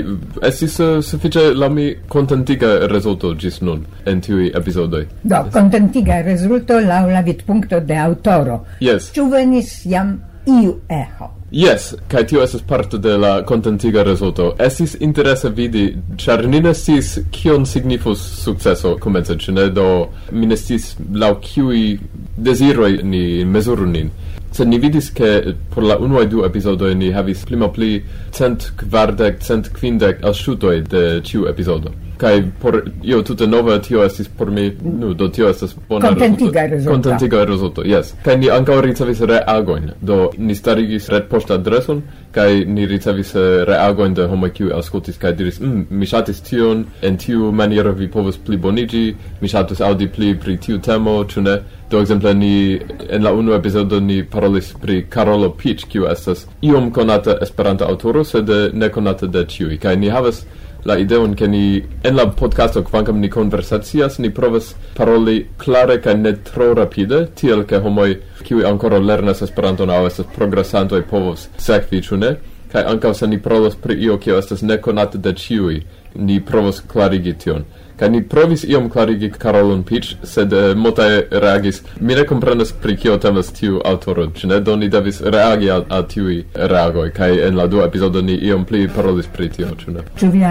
estis 0.49 0.79
uh, 0.81 0.97
sufiĉe 1.05 1.51
laŭ 1.55 1.71
mi 1.77 1.87
kontentiga 2.09 2.73
rezulto 2.91 3.35
ĝis 3.35 3.61
nun 3.61 3.85
en 4.07 4.25
tiuj 4.25 4.51
epizodoj. 4.57 5.05
Do, 5.23 5.45
kontentiga 5.53 6.23
rezulto 6.25 6.81
laŭ 6.81 7.05
la 7.13 7.25
vidpunkto 7.27 7.81
de 7.85 8.01
aŭtoro. 8.09 8.61
Yes. 8.81 9.13
Ĉu 9.15 9.29
venis 9.31 9.81
jam 9.87 10.17
iu 10.49 10.79
eho? 10.89 11.35
Yes, 11.55 11.93
kai 12.11 12.25
tio 12.27 12.41
esas 12.43 12.63
parto 12.67 12.99
de 12.99 13.13
la 13.17 13.45
contentiga 13.47 14.03
resulto. 14.03 14.57
Esis 14.59 14.97
interesse 15.01 15.53
vidi, 15.55 15.85
char 16.19 16.43
ni 16.51 16.59
nestis 16.59 17.21
kion 17.31 17.63
signifus 17.65 18.25
successo 18.43 18.97
comence, 18.99 19.37
ce 19.39 19.53
ne 19.53 19.69
do 19.71 20.09
mi 20.33 20.49
nestis 20.51 20.97
lau 21.13 21.37
kiui 21.39 22.01
desiroi 22.35 23.05
ni 23.05 23.45
mesuru 23.45 23.87
nin. 23.87 24.11
Sed 24.51 24.67
ni 24.67 24.81
vidis 24.83 25.13
che 25.15 25.55
por 25.71 25.87
la 25.87 25.95
unuae 25.95 26.27
du 26.27 26.43
episodoi 26.43 26.97
ni 26.99 27.13
havis 27.15 27.45
plima 27.47 27.69
pli 27.71 28.03
cent 28.33 28.73
kvardec, 28.83 29.39
cent 29.39 29.71
quindec 29.79 30.27
asciutoi 30.27 30.83
de 30.83 31.21
ciu 31.23 31.47
episodo 31.47 31.95
kai 32.17 32.43
por 32.61 32.83
io 33.03 33.23
tutte 33.23 33.47
nova 33.47 33.79
tio 33.79 34.05
estis 34.05 34.29
por 34.29 34.51
mi 34.51 34.73
nu 34.83 35.15
do 35.15 35.29
tio 35.29 35.49
estas 35.49 35.75
bona 35.89 36.09
contentiga 36.09 36.67
rezulto 36.67 36.93
contentiga 36.93 37.45
rezulto 37.45 37.83
yes 37.83 38.15
kai 38.25 38.37
ni 38.39 38.51
ankaŭ 38.51 38.81
ricevis 38.81 39.21
reagojn 39.21 39.91
do 40.01 40.31
ni 40.39 40.55
starigis 40.55 41.09
retpoŝt 41.09 41.51
adreson 41.51 42.03
kai 42.33 42.65
ni 42.65 42.87
ricevis 42.87 43.35
eh, 43.35 43.65
reagojn 43.67 44.15
de 44.15 44.27
homo 44.27 44.49
kiu 44.49 44.73
aŭskultis 44.77 45.19
kai 45.19 45.33
diris 45.35 45.61
mm, 45.61 45.87
mi 45.91 46.07
ŝatis 46.07 46.43
tion 46.43 46.85
en 47.03 47.17
tiu 47.17 47.53
maniero 47.53 47.93
vi 47.93 48.09
povas 48.09 48.37
pliboniĝi 48.47 49.05
mi 49.41 49.49
ŝatus 49.49 49.81
aŭdi 49.81 50.09
pli 50.09 50.35
pri 50.35 50.57
tiu 50.57 50.79
temo 50.79 51.25
ĉu 51.25 51.41
ne 51.41 51.59
Do 51.91 52.01
ekzemple 52.01 52.35
ni 52.35 52.81
en 53.11 53.23
la 53.23 53.33
unu 53.33 53.53
epizodo 53.53 54.01
ni 54.01 54.23
parolis 54.25 54.73
pri 54.83 55.05
Karolo 55.11 55.51
Peach 55.51 55.85
kiu 55.89 56.07
estas 56.11 56.47
iom 56.63 56.91
konata 56.93 57.37
Esperanto 57.45 57.85
aŭtoro, 57.87 58.25
sed 58.25 58.51
ne 58.73 58.89
konata 58.89 59.27
de 59.27 59.45
ĉiuj. 59.45 59.79
kai 59.79 59.97
ni 59.97 60.09
havas 60.09 60.47
la 60.85 60.97
ideon 60.99 61.35
che 61.35 61.47
ni 61.47 61.83
en 62.03 62.15
la 62.15 62.27
podcasto 62.27 62.83
quancam 62.83 63.19
ni 63.19 63.29
conversacias 63.29 64.19
ni 64.19 64.31
provas 64.31 64.75
paroli 64.95 65.49
clare 65.57 65.99
kaj 66.01 66.15
ne 66.15 66.33
tro 66.43 66.75
rapide 66.75 67.29
tiel 67.35 67.65
che 67.65 67.77
homoj 67.77 68.17
kiwi 68.43 68.65
ancora 68.65 68.99
lernas 68.99 69.41
Esperanton 69.43 69.91
estes 69.91 70.27
progressanto 70.37 70.97
e 70.97 71.03
povos 71.03 71.49
sekvi 71.57 72.03
ĉu 72.03 72.17
ne? 72.17 72.37
Kaj 72.73 72.85
ankaŭ 72.91 73.15
se 73.15 73.27
ni 73.27 73.39
provas 73.39 73.77
pri 73.77 73.95
io 73.95 74.19
kio 74.19 74.39
estas 74.39 74.63
nekonata 74.63 75.19
de 75.19 75.33
ĉiuj 75.33 75.81
ni 76.15 76.41
provas 76.41 76.81
klarigi 76.81 77.35
tion. 77.39 77.65
Kaj 77.95 78.09
ni 78.11 78.23
provis 78.29 78.65
iom 78.65 78.89
klarigi 78.91 79.29
Karolon 79.31 79.83
Peach, 79.87 80.17
sed 80.27 80.53
uh, 80.53 80.73
multaj 80.77 81.21
reagis. 81.31 81.83
Mi 82.01 82.15
ne 82.15 82.25
komprenas 82.27 82.73
pri 82.83 82.97
kio 82.97 83.19
temas 83.23 83.53
tiu 83.55 83.79
aŭtoro, 83.87 84.25
ĉu 84.35 84.49
ne? 84.51 84.59
Do 84.61 84.75
ni 84.77 84.89
devis 84.91 85.21
reagi 85.21 85.71
al, 85.71 85.85
al 85.89 86.03
tiuj 86.11 86.41
reagoj, 86.55 87.13
kaj 87.15 87.29
en 87.47 87.55
la 87.57 87.67
dua 87.71 87.85
epizodo 87.87 88.23
ni 88.23 88.35
iom 88.49 88.65
pli 88.67 88.89
parolis 88.97 89.29
pri 89.37 89.47
tio, 89.49 89.69
ĉu 89.79 89.95
ne? 89.95 90.03
Ĉu 90.19 90.31
vi 90.33 90.43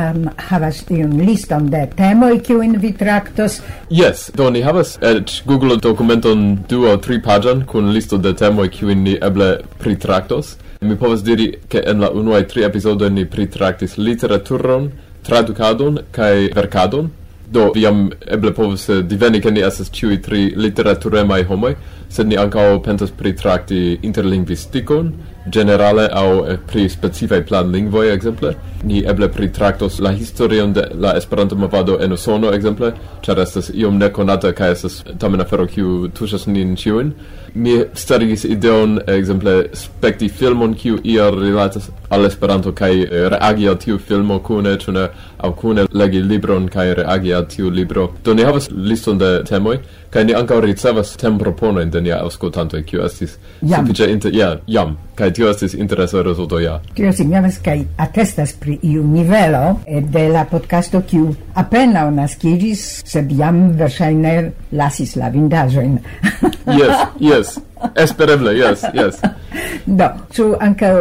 havas 0.47 0.79
tiun 0.88 1.17
liston 1.27 1.67
de 1.73 1.81
temoj 1.97 2.38
kiujn 2.47 2.77
vi 2.79 2.93
traktos? 3.00 3.59
Yes, 3.91 4.29
do 4.35 4.47
ni 4.50 4.62
havas 4.63 4.95
eĉ 5.01 5.41
Google 5.46 5.77
dokumenton 5.83 6.46
du 6.70 6.85
aŭ 6.87 6.96
tri 7.03 7.18
paĝan 7.25 7.65
kun 7.68 7.91
listo 7.91 8.18
de 8.18 8.31
temoj 8.39 8.70
kiujn 8.72 9.03
ni 9.03 9.18
eble 9.22 9.57
pritraktos. 9.83 10.55
Mi 10.81 10.96
povas 11.00 11.24
diri 11.27 11.50
ke 11.68 11.83
en 11.91 12.00
la 12.03 12.11
unuaj 12.11 12.48
tri 12.53 12.63
epizodoj 12.63 13.11
ni 13.11 13.25
pritraktis 13.25 13.98
literaturon, 13.98 14.87
tradukadon 15.27 16.00
kaj 16.15 16.48
verkadon 16.55 17.11
do 17.53 17.70
viam 17.75 18.07
eble 18.37 18.53
povus 18.55 18.87
eh, 18.89 19.03
diveni 19.05 19.42
ke 19.42 19.51
ni 19.51 19.61
estas 19.66 19.92
ĉiuj 19.94 20.20
tri 20.25 20.44
literaturemaj 20.66 21.44
homoj 21.51 21.75
sed 22.13 22.29
ni 22.29 22.37
ankaŭ 22.37 22.68
pensas 22.85 23.13
pri 23.18 23.33
trakti 23.37 23.79
interlingvistikon 24.09 25.13
generale 25.46 26.08
au 26.12 26.46
eh, 26.46 26.58
pri 26.68 26.90
specifaj 26.90 27.46
planlingvoj 27.46 28.14
ekzemple 28.14 28.53
ni 28.84 29.03
eble 29.08 29.27
pritraktos 29.32 30.00
la 30.00 30.12
historion 30.12 30.74
de 30.74 30.88
la 31.00 31.16
Esperanto-movado 31.18 32.00
en 32.01 32.14
Usono 32.14 32.51
ekzemple 32.53 32.92
ĉar 33.24 33.40
estas 33.40 33.70
iom 33.74 33.98
nekonata 33.98 34.51
kaj 34.51 34.72
estas 34.72 35.03
tamen 35.20 35.42
afero 35.42 35.68
kiu 35.68 36.10
tuŝas 36.16 36.48
nin 36.48 36.75
ĉiujn. 36.75 37.14
Mi 37.53 37.75
starigis 37.94 38.44
ideon 38.44 39.00
ekzemple 39.08 39.53
spekti 39.77 40.29
filmon 40.29 40.74
kiu 40.74 40.98
ia 41.03 41.29
rilatas 41.29 41.90
al 42.10 42.25
Esperanto 42.25 42.72
kaj 42.72 43.01
eh, 43.01 43.29
reagi 43.29 43.68
al 43.70 43.77
tiu 43.77 43.98
filmo 43.98 44.40
kune 44.40 44.77
ĉu 44.77 44.92
ne 44.92 45.08
aŭ 45.38 45.51
kune 45.56 45.86
legi 45.92 46.20
libron 46.20 46.68
kaj 46.68 46.94
reagi 46.94 47.34
al 47.34 47.48
tiu 47.48 47.70
libro. 47.70 48.10
Do 48.24 48.34
ni 48.34 48.44
havas 48.44 48.70
liston 48.72 49.18
de 49.18 49.44
temoj 49.50 49.77
kai 50.13 50.23
ni 50.25 50.35
ankaŭ 50.37 50.59
ricevas 50.61 51.15
temproponojn 51.17 51.89
de 51.89 52.01
nia 52.05 52.19
aŭskultantoj 52.21 52.83
kiu 52.85 53.01
estis 53.05 53.37
sufiĉe 53.61 54.09
inter 54.11 54.35
ja 54.35 54.51
jam. 54.67 54.97
Kaj 55.17 55.33
tio 55.37 55.49
estis 55.49 55.73
interesa 55.73 56.21
rezulto 56.25 56.59
ja. 56.59 56.79
Tio 56.97 57.11
signifas 57.13 57.57
kaj 57.65 57.83
atestas 57.97 58.53
pri 58.59 58.77
iu 58.81 59.03
nivelo 59.07 59.63
eh, 59.85 60.01
de 60.01 60.27
la 60.29 60.45
podcasto 60.49 61.01
kiu 61.09 61.33
apenaŭ 61.57 62.07
naskiĝis 62.13 62.85
sed 63.09 63.33
jam 63.37 63.65
verŝajne 63.77 64.35
lasis 64.71 65.15
la 65.15 65.33
vindaĵojn. 65.33 65.97
Yes 66.79 67.01
yes. 67.19 67.57
Espereble 67.99 68.53
yes 68.57 68.85
yes. 68.93 69.19
Do 69.99 70.07
ĉu 70.33 70.53
ankaŭ 70.59 70.95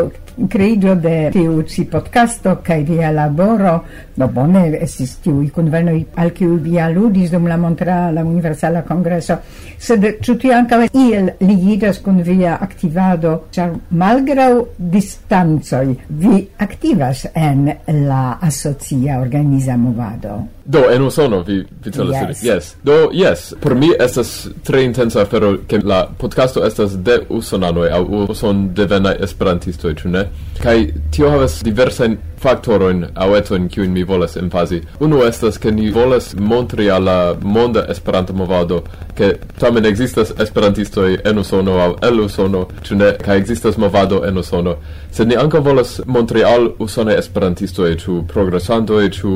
creigio 0.49 0.95
de 0.95 1.31
tiu 1.33 1.63
ci 1.63 1.85
podcasto 1.85 2.57
kai 2.65 2.83
via 2.85 3.11
laboro 3.13 3.81
No 4.17 4.29
bone 4.29 4.67
estis 4.77 5.15
tiuj 5.25 5.47
kunvenoj 5.57 5.97
al 6.21 6.33
kiuj 6.37 6.59
vi 6.61 6.79
aludis 6.81 7.31
dum 7.33 7.47
la 7.49 7.57
Montrala 7.57 8.25
Universala 8.25 8.83
Kongreso, 8.89 9.39
sed 9.79 10.05
ĉu 10.21 10.37
tio 10.43 10.53
ankaŭ 10.59 10.83
iel 10.93 11.31
ligiĝas 11.41 12.03
kun 12.05 12.21
via 12.27 12.59
aktivado, 12.61 13.39
ĉar 13.55 13.73
malgraŭ 14.03 14.51
distancoj 14.93 15.87
vi 16.09 16.43
aktivas 16.59 17.27
en 17.35 17.71
la 18.09 18.39
asocia 18.41 19.21
organiza 19.21 19.77
movado? 19.77 20.43
Do, 20.65 20.85
en 20.93 21.03
Usono, 21.03 21.41
vi, 21.43 21.65
vi 21.85 21.91
celas 21.91 22.29
yes. 22.29 22.43
yes. 22.45 22.75
Do, 22.85 23.11
yes, 23.13 23.55
por 23.61 23.75
mi 23.75 23.91
estas 23.99 24.49
tre 24.63 24.85
intensa 24.85 25.23
afero 25.23 25.57
che 25.67 25.81
la 25.83 26.07
podcasto 26.19 26.65
estas 26.67 26.97
de 26.97 27.21
usonanoj 27.29 27.89
au 27.91 28.27
uson 28.31 28.69
devena 28.75 29.15
esperantistoj, 29.15 29.95
ĉu 29.95 30.09
ne? 30.09 30.27
Kaj 30.63 30.77
tio 31.11 31.31
havas 31.31 31.63
diversajn 31.67 32.17
factoron 32.43 33.07
au 33.15 33.37
etoin 33.37 33.69
kiun 33.69 33.93
mi 33.93 34.03
volas 34.03 34.37
emfasi. 34.37 34.83
Unu 35.01 35.23
estas 35.27 35.59
ke 35.59 35.71
ni 35.71 35.91
volas 35.91 36.35
montri 36.35 36.91
al 36.91 37.05
la 37.05 37.35
monda 37.43 37.87
Esperanto 37.89 38.33
movado 38.33 38.83
ke 39.15 39.37
tamen 39.59 39.87
existas 39.87 40.33
esperantistoi 40.41 41.19
en 41.25 41.39
Usono 41.39 41.79
au 41.81 41.97
el 42.03 42.21
Usono, 42.21 42.67
ĉu 42.83 42.97
ne, 42.97 43.13
kaj 43.25 43.37
existas 43.39 43.79
movado 43.79 44.23
en 44.27 44.39
Usono 44.39 44.77
sed 45.13 45.29
ni 45.29 45.37
ankaŭ 45.37 45.61
volas 45.61 46.01
montri 46.07 46.45
al 46.45 46.71
usone 46.81 47.17
esperantistoi, 47.21 47.97
ĉu 48.01 48.23
progresantoj 48.33 49.05
ĉu 49.19 49.35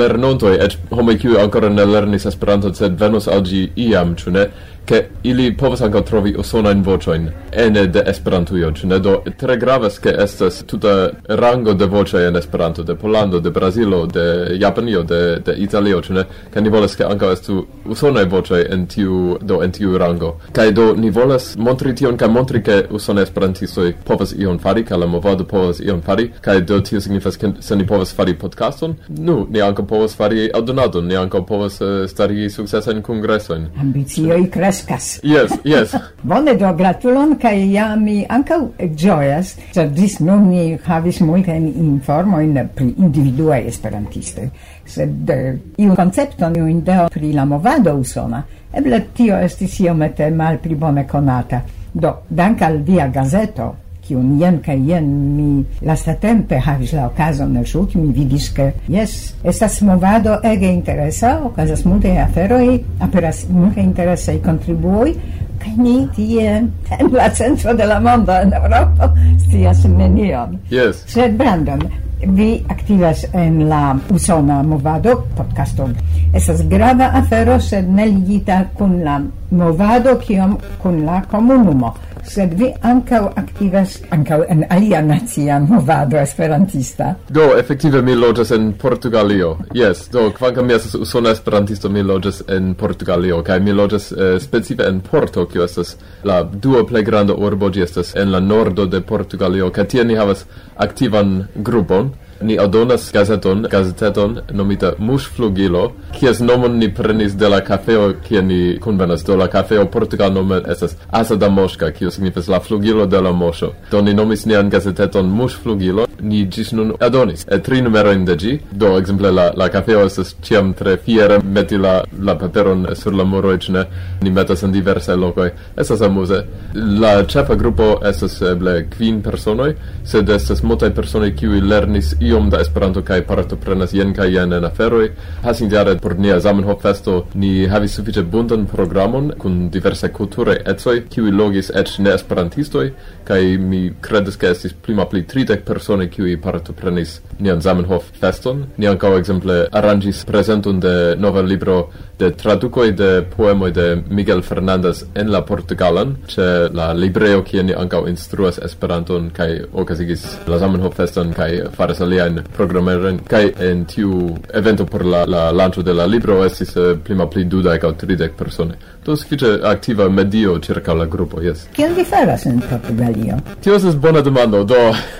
lernontoi, 0.00 0.56
et 0.64 0.78
homoi 0.90 1.18
kiuj 1.20 1.38
ancora 1.42 1.68
ne 1.68 1.84
lernis 1.84 2.26
esperanto, 2.26 2.72
sed 2.74 2.98
venus 3.00 3.28
al 3.28 3.46
iam 3.76 4.16
ĉu 4.16 4.30
ne 4.30 4.48
ke 4.88 5.04
ili 5.22 5.56
povas 5.56 5.82
ankaŭ 5.84 6.00
trovi 6.08 6.30
usonajn 6.40 6.82
voĉojn 6.84 7.26
ene 7.64 7.82
de 7.92 8.02
Esperantujo, 8.08 8.70
ĉu 8.72 8.88
ne? 8.88 8.98
Do 9.04 9.18
tre 9.40 9.56
gravas 9.60 9.98
ke 10.00 10.14
estas 10.24 10.62
tuta 10.70 10.94
rango 11.40 11.74
de 11.74 11.86
voĉoj 11.92 12.24
en 12.28 12.36
Esperanto, 12.40 12.82
de 12.82 12.94
Polando, 12.96 13.40
de 13.40 13.50
Brazilo, 13.50 14.06
de 14.06 14.56
Japanio, 14.60 15.02
de, 15.02 15.20
de 15.44 15.56
Italio, 15.64 16.00
ĉu 16.00 16.16
ne? 16.16 16.24
Kaj 16.54 16.64
ni 16.64 16.72
volas 16.72 16.96
ke 16.96 17.04
ankaŭ 17.04 17.32
estu 17.36 17.58
usonaj 17.84 18.24
voĉoj 18.32 18.62
en 18.72 18.86
tiu 18.86 19.36
do 19.42 19.60
en 19.64 19.72
tiu 19.76 19.98
rango. 20.00 20.34
Kaj 20.56 20.72
do 20.72 20.88
ni 20.96 21.10
volas 21.10 21.50
montri 21.56 21.94
tion 21.96 22.16
kaj 22.16 22.30
montri 22.32 22.62
ke 22.64 22.80
usonaj 22.90 23.28
esperantistoj 23.28 23.92
povas 24.08 24.32
ion 24.38 24.58
fari 24.58 24.86
kaj 24.88 25.02
la 25.04 25.10
movado 25.18 25.44
povas 25.44 25.80
ion 25.80 26.00
fari, 26.02 26.30
kaj 26.40 26.60
do 26.60 26.80
tio 26.80 27.00
signifas 27.00 27.36
ke 27.36 27.50
se 27.60 27.76
ni 27.76 27.86
povas 27.86 28.14
fari 28.14 28.34
podcaston, 28.38 28.94
nu, 29.08 29.46
ni 29.50 29.62
ankaŭ 29.62 29.86
povas 29.86 30.14
fari 30.16 30.50
eldonadon, 30.54 31.06
ni 31.06 31.16
ankaŭ 31.18 31.42
povas 31.46 31.80
uh, 31.80 32.04
stari 32.10 32.50
sukcesajn 32.50 33.02
kongresojn. 33.02 33.66
Ambicioj 33.80 34.46
kreskas. 34.54 35.08
Yes, 35.22 35.56
yes. 35.64 35.94
Bone 36.30 36.54
do 36.60 36.70
gratulon 36.78 37.34
kaj 37.42 37.64
ja 37.72 37.88
mi 37.96 38.20
ankaŭ 38.28 38.60
ĝojas, 39.02 39.54
ĉar 39.74 39.90
ĝis 39.96 40.20
nun 40.20 40.46
ni 40.52 40.78
havis 40.86 41.20
multajn 41.20 41.66
informojn 41.74 42.62
pri 42.74 42.92
individuaj 42.96 43.66
esperantistoj, 43.72 44.46
sed 44.86 45.34
eh, 45.34 45.50
uh, 45.50 45.82
iun 45.82 45.98
koncepton, 45.98 46.56
iun 46.56 46.70
ideon 46.78 47.10
pri 47.12 47.32
la 47.34 47.44
movado 47.44 47.96
usona. 47.98 48.44
Eble 48.78 49.02
tio 49.16 49.36
estis 49.40 49.80
iomete 49.80 50.30
malpli 50.30 50.76
bone 50.78 51.06
konata. 51.08 51.62
Do, 51.92 52.12
dank 52.28 52.62
al 52.62 52.82
via 52.84 53.08
gazeto, 53.08 53.72
kiun 54.08 54.38
jen 54.40 54.58
kaj 54.64 54.78
jen 54.88 55.08
mi 55.36 55.64
lastatempe 55.84 56.58
havis 56.64 56.94
la 56.96 57.06
okazon 57.06 57.56
elŝuti, 57.60 57.98
mi 58.00 58.12
vidis 58.16 58.48
ke 58.56 58.70
jes, 58.88 59.18
estas 59.44 59.80
movado 59.86 60.38
ege 60.44 60.72
interesa, 60.72 61.36
okazas 61.44 61.84
multaj 61.84 62.16
aferoj, 62.24 62.78
aperas 63.04 63.44
multaj 63.52 63.84
interesaj 63.84 64.40
kontribuoj, 64.44 65.12
kaj 65.58 65.76
ni 65.76 65.96
tie 66.16 66.50
en 66.98 67.12
la 67.12 67.30
centro 67.34 67.74
de 67.74 67.86
la 67.86 68.00
mondo 68.00 68.32
en 68.32 68.52
Eŭropo 68.54 69.12
scias 69.46 69.84
nenion. 69.84 70.58
Yes. 70.70 71.02
Sed 71.10 71.36
Brandon, 71.38 71.82
vi 72.22 72.64
aktivas 72.68 73.24
en 73.32 73.68
la 73.68 73.96
usona 74.10 74.62
movado 74.62 75.24
podcasto. 75.36 75.88
Estas 76.34 76.62
grava 76.68 77.10
afero, 77.14 77.60
sed 77.60 77.88
ne 77.88 78.06
ligita 78.06 78.64
kun 78.74 79.00
la 79.04 79.20
movado 79.50 80.18
kiom 80.18 80.58
kun 80.82 81.04
la 81.06 81.22
komunumo 81.30 81.94
sed 82.24 82.54
vi 82.54 82.72
ankaŭ 82.82 83.22
aktivas 83.36 83.98
ankaŭ 84.10 84.40
en 84.48 84.64
alia 84.70 85.02
nacia 85.02 85.58
movado 85.58 86.18
esperantista. 86.18 87.14
Do, 87.28 87.58
efektive 87.58 88.02
mi 88.02 88.14
loĝas 88.14 88.50
en 88.50 88.72
Portugalio. 88.72 89.56
Yes, 89.74 90.08
do 90.12 90.30
kvankam 90.38 90.66
mi 90.66 90.74
estas 90.74 90.94
usona 90.94 91.30
esperantisto, 91.30 91.88
mi 91.88 92.02
loĝas 92.02 92.42
en 92.48 92.74
Portugalio 92.74 93.42
kaj 93.42 93.60
mi 93.60 93.72
loĝas 93.72 94.12
eh, 94.12 94.38
specife 94.40 94.86
en 94.88 95.00
Porto, 95.00 95.46
kiu 95.46 95.62
estas 95.64 95.96
la 96.24 96.42
dua 96.42 96.84
plej 96.86 97.02
granda 97.02 97.34
urbo, 97.34 97.70
ĝi 97.70 97.82
estas 97.82 98.14
en 98.16 98.32
la 98.32 98.40
nordo 98.40 98.86
de 98.86 99.00
Portugalio 99.00 99.70
kaj 99.70 99.84
tie 99.84 100.04
ni 100.04 100.16
havas 100.16 100.44
aktivan 100.76 101.44
grupon 101.54 102.12
ni 102.40 102.58
adonas 102.58 103.12
gazeton, 103.12 103.66
gazeteton 103.70 104.40
nomita 104.52 104.92
Musflugilo, 104.98 105.92
kies 106.12 106.40
nomon 106.40 106.78
ni 106.78 106.88
prenis 106.94 107.36
de 107.36 107.48
la 107.48 107.60
cafeo 107.60 108.12
kie 108.24 108.42
ni 108.42 108.78
convenas, 108.78 109.24
do 109.24 109.36
la 109.36 109.48
cafeo 109.48 109.86
Portugal 109.90 110.32
nomen 110.32 110.62
esas 110.70 110.96
Asa 111.10 111.36
da 111.36 111.48
Mosca, 111.48 111.90
kio 111.92 112.10
signifas 112.10 112.48
la 112.48 112.60
flugilo 112.60 113.06
de 113.06 113.20
la 113.20 113.32
mosho. 113.32 113.72
Do 113.90 114.02
ni 114.02 114.14
nomis 114.14 114.46
nian 114.46 114.70
gazeteton 114.70 115.26
Musflugilo, 115.30 116.06
ni 116.20 116.46
gis 116.46 116.72
nun 116.72 116.94
adonis, 117.00 117.46
e, 117.48 117.58
tri 117.62 117.80
numeroin 117.82 118.24
de 118.24 118.36
gi, 118.36 118.58
do 118.70 118.96
exemple 118.98 119.30
la, 119.30 119.52
la 119.56 119.68
cafeo 119.68 120.04
esas 120.06 120.34
ciam 120.42 120.74
tre 120.74 120.96
fiere 120.96 121.40
meti 121.42 121.78
la, 121.78 122.02
la 122.22 122.34
paperon 122.34 122.86
sur 122.94 123.14
la 123.14 123.24
muro, 123.24 123.52
ecne, 123.52 123.86
ni 124.22 124.30
metas 124.30 124.62
en 124.62 124.72
diversai 124.72 125.16
locoi. 125.16 125.50
esas 125.76 126.02
amuse. 126.02 126.44
La 126.74 127.24
cefa 127.24 127.54
grupo 127.54 128.00
esas 128.04 128.40
eble 128.42 128.88
quin 128.96 129.22
personoi, 129.22 129.74
sed 130.04 130.28
esas 130.28 130.62
multae 130.62 130.90
personoi 130.94 131.32
kiui 131.36 131.60
lernis 131.60 132.14
iom 132.28 132.50
da 132.50 132.60
Esperanto 132.60 133.02
kaj 133.02 133.22
partoprenas 133.26 133.94
jen 133.94 134.14
kaj 134.14 134.28
jen 134.34 134.52
en 134.52 134.64
aferoj. 134.68 135.10
Hasingjare 135.44 135.96
por 136.02 136.18
nia 136.18 136.40
Zamenhof 136.40 136.82
festo 136.82 137.18
ni 137.34 137.66
havis 137.66 137.96
sufiĉe 137.98 138.22
buntan 138.22 138.66
programon 138.66 139.32
kun 139.38 139.68
diversaj 139.74 140.12
kulturaj 140.18 140.62
ecoj, 140.72 141.02
kiuj 141.12 141.32
logis 141.32 141.70
eĉ 141.74 141.98
ne 142.04 142.14
esperantistoj 142.14 142.90
kaj 143.28 143.42
mi 143.58 143.80
kredas 144.00 144.36
ke 144.40 144.52
estis 144.54 144.72
pli 144.72 144.94
malpli 144.96 145.24
tridek 145.28 145.64
personoj 145.68 146.08
kiuj 146.12 146.36
partoprenis 146.44 147.18
nian 147.38 147.60
Zamenhof 147.60 148.12
feston. 148.20 148.64
Ni 148.76 148.88
ankaŭ 148.88 149.14
ekzemple 149.18 149.58
aranĝis 149.80 150.24
prezenton 150.28 150.80
de 150.80 150.94
nova 151.18 151.42
libro 151.42 151.78
de 152.18 152.30
tradukoj 152.30 152.92
de 152.92 153.24
poemoj 153.36 153.70
de 153.70 154.02
Miguel 154.10 154.42
Fernandez 154.42 155.04
en 155.14 155.30
la 155.30 155.42
portugalan 155.44 156.16
ĉe 156.26 156.46
la 156.74 156.92
libreo 156.92 157.42
kie 157.46 157.62
ni 157.62 157.74
ankaŭ 157.74 158.08
instruas 158.10 158.58
Esperanton 158.64 159.30
kaj 159.36 159.60
okazigis 159.72 160.24
la 160.46 160.58
Zamenhof 160.58 160.96
feston 160.96 161.32
kaj 161.32 161.50
faras 161.76 162.00
aliajn 162.00 162.40
programerojn 162.56 163.20
kaj 163.28 163.52
en 163.70 163.84
tiu 163.84 164.36
evento 164.54 164.86
por 164.86 165.04
la, 165.06 165.24
la 165.26 165.50
lanĉo 165.52 165.82
de 165.82 165.94
la 165.94 166.06
libro 166.06 166.44
estis 166.44 166.76
eh, 166.76 166.96
pli 167.04 167.14
malpli 167.14 167.44
dudek 167.44 167.84
aŭ 167.84 167.92
tridek 168.00 168.36
persone. 168.36 168.74
Do 169.08 169.16
sufiĉe 169.16 169.54
aktiva 169.64 170.08
medio 170.12 170.58
ĉirkaŭ 170.60 170.94
la 170.98 171.06
grupo, 171.06 171.40
jes. 171.40 171.62
Kiel 171.76 171.94
vi 171.96 172.04
faras 172.04 172.44
en 172.46 172.58
Portugalio? 172.60 173.38
Tio 173.64 173.76
estas 173.78 173.96
bona 173.96 174.20
demando, 174.20 174.64
do 174.64 174.76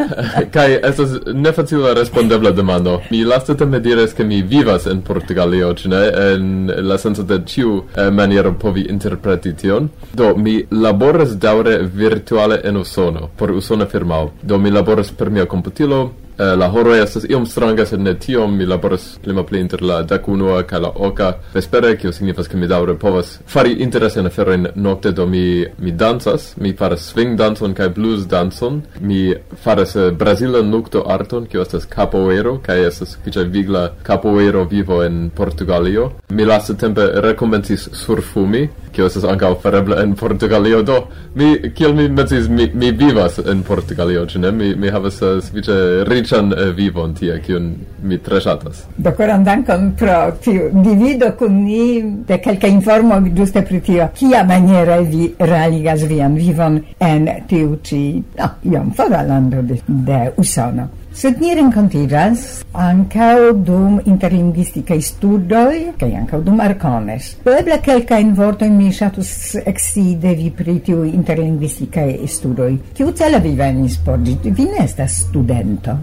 kaj 0.54 0.74
estas 0.90 1.14
nefacila 1.34 1.94
respondebla 1.96 2.52
demando. 2.52 2.98
Mi 3.10 3.22
lastatempe 3.24 3.80
diras 3.80 4.12
ke 4.12 4.24
mi 4.24 4.42
vivas 4.42 4.86
en 4.86 5.00
Portugalio, 5.06 5.72
ĉu 5.74 5.88
ne? 5.94 6.02
En 6.32 6.70
la 6.88 6.98
senso 6.98 7.22
de 7.22 7.40
ciu 7.46 7.84
eh, 7.94 8.10
maniero 8.10 8.54
povi 8.58 8.86
interpreti 8.90 9.54
tion. 9.54 9.88
Do, 10.12 10.34
mi 10.36 10.58
laboras 10.70 11.36
daure 11.36 11.78
virtuale 11.82 12.60
en 12.64 12.76
Usono, 12.76 13.28
por 13.36 13.50
Usona 13.50 13.86
firmao. 13.86 14.32
Do, 14.42 14.58
mi 14.58 14.70
laboras 14.70 15.12
per 15.12 15.30
mia 15.30 15.46
computilo, 15.46 16.12
eh, 16.38 16.56
la 16.56 16.68
horo 16.70 16.94
estas 16.94 17.24
iom 17.28 17.46
stranga 17.46 17.86
sed 17.86 18.00
ne 18.00 18.14
tiom. 18.14 18.56
Mi 18.56 18.66
laboras 18.66 19.18
pli 19.22 19.34
malpli 19.34 19.60
inter 19.60 19.82
la 19.82 20.02
dekunua 20.02 20.62
kaj 20.62 20.80
la 20.80 20.92
oka. 20.94 21.32
Vespere 21.54 21.96
kio 21.96 22.12
signifas 22.12 22.48
ke 22.48 22.56
mi 22.56 22.68
daŭre 22.70 22.94
povas 22.98 23.38
fari 23.46 23.76
interesajn 23.84 24.26
aferojn 24.26 24.66
nokte 24.74 25.12
do 25.12 25.26
mi 25.26 25.66
mi 25.78 25.92
dancas. 25.92 26.54
Mi 26.56 26.72
faras 26.72 27.06
swing 27.12 27.36
dancon 27.38 27.74
kaj 27.74 27.88
blues 27.88 28.26
dancon. 28.26 28.82
Mi 29.00 29.34
faras 29.64 29.96
uh, 29.96 30.10
brazilan 30.10 30.70
nukto 30.70 31.04
arton 31.06 31.46
kio 31.46 31.62
estas 31.62 31.86
capoeiro 31.86 32.58
kaj 32.66 32.86
estas 32.86 33.16
sufiĉe 33.16 33.44
vigla 33.44 33.88
capoeiro 34.02 34.64
vivo 34.64 35.02
en 35.04 35.30
Portugalio. 35.30 36.10
Mi 36.30 36.44
lastatempe 36.44 37.10
rekomencis 37.14 37.88
surfumi 37.92 38.68
kio 38.98 39.06
estas 39.06 39.24
ankaŭ 39.30 39.52
farebla 39.62 40.00
en 40.02 40.14
Portugalio 40.18 40.82
do 40.82 40.96
mi 41.38 41.52
kiel 41.74 41.92
mi 41.94 42.08
menciis 42.08 42.48
mi, 42.48 42.66
mi 42.74 42.90
vivas 42.90 43.38
en 43.38 43.62
Portugalio 43.62 44.24
ĉu 44.26 44.40
ne? 44.42 44.50
Mi 44.52 44.74
mi 44.74 44.90
havas 44.90 45.20
uh, 45.22 45.36
sufiĉe 45.44 45.76
riĉan 46.08 46.50
uh, 46.52 46.64
vivon 46.74 47.14
tie 47.14 47.38
kiun 47.44 47.68
mi 48.02 48.18
tre 48.18 48.40
ŝatas. 48.42 48.82
Do 48.96 49.12
koran 49.14 49.44
dankon 49.46 49.92
pro 49.98 50.18
tiu 50.42 50.66
divido 50.82 51.30
kun 51.38 51.62
ni 51.62 52.02
de 52.26 52.40
kelka 52.42 52.66
informo 52.66 53.20
ĝuste 53.38 53.62
pri 53.68 53.80
tio. 53.86 54.08
Kia 54.18 54.42
maniere 54.44 55.00
vi 55.06 55.30
realigas 55.38 56.02
vian 56.10 56.34
vivon 56.34 56.82
en 56.98 57.28
tiu 57.48 57.78
ĉi 57.82 58.04
no, 58.40 58.50
iom 58.72 58.90
fora 58.98 59.22
lando 59.22 59.62
de, 59.62 59.78
de 59.86 60.24
Usono? 60.42 60.88
Sed 61.18 61.40
ni 61.42 61.48
rencontiras 61.50 62.42
ancao 62.78 63.48
dum 63.52 63.96
interlinguisticae 64.06 65.00
studoi, 65.02 65.80
cae 65.98 66.12
ancao 66.14 66.38
dum 66.46 66.60
arcomes. 66.62 67.32
Eble 67.42 67.80
quelcaen 67.82 68.30
vortoin 68.38 68.76
mi 68.78 68.92
shatus 68.94 69.32
exide 69.66 70.36
vi 70.38 70.52
pritiu 70.54 71.02
interlinguisticae 71.08 72.22
studoi. 72.30 72.78
Ciu 72.94 73.10
cela 73.18 73.42
vi 73.42 73.56
venis 73.58 73.98
por 73.98 74.22
Vi 74.22 74.68
ne 74.70 74.84
estas 74.84 75.18
studento. 75.24 75.96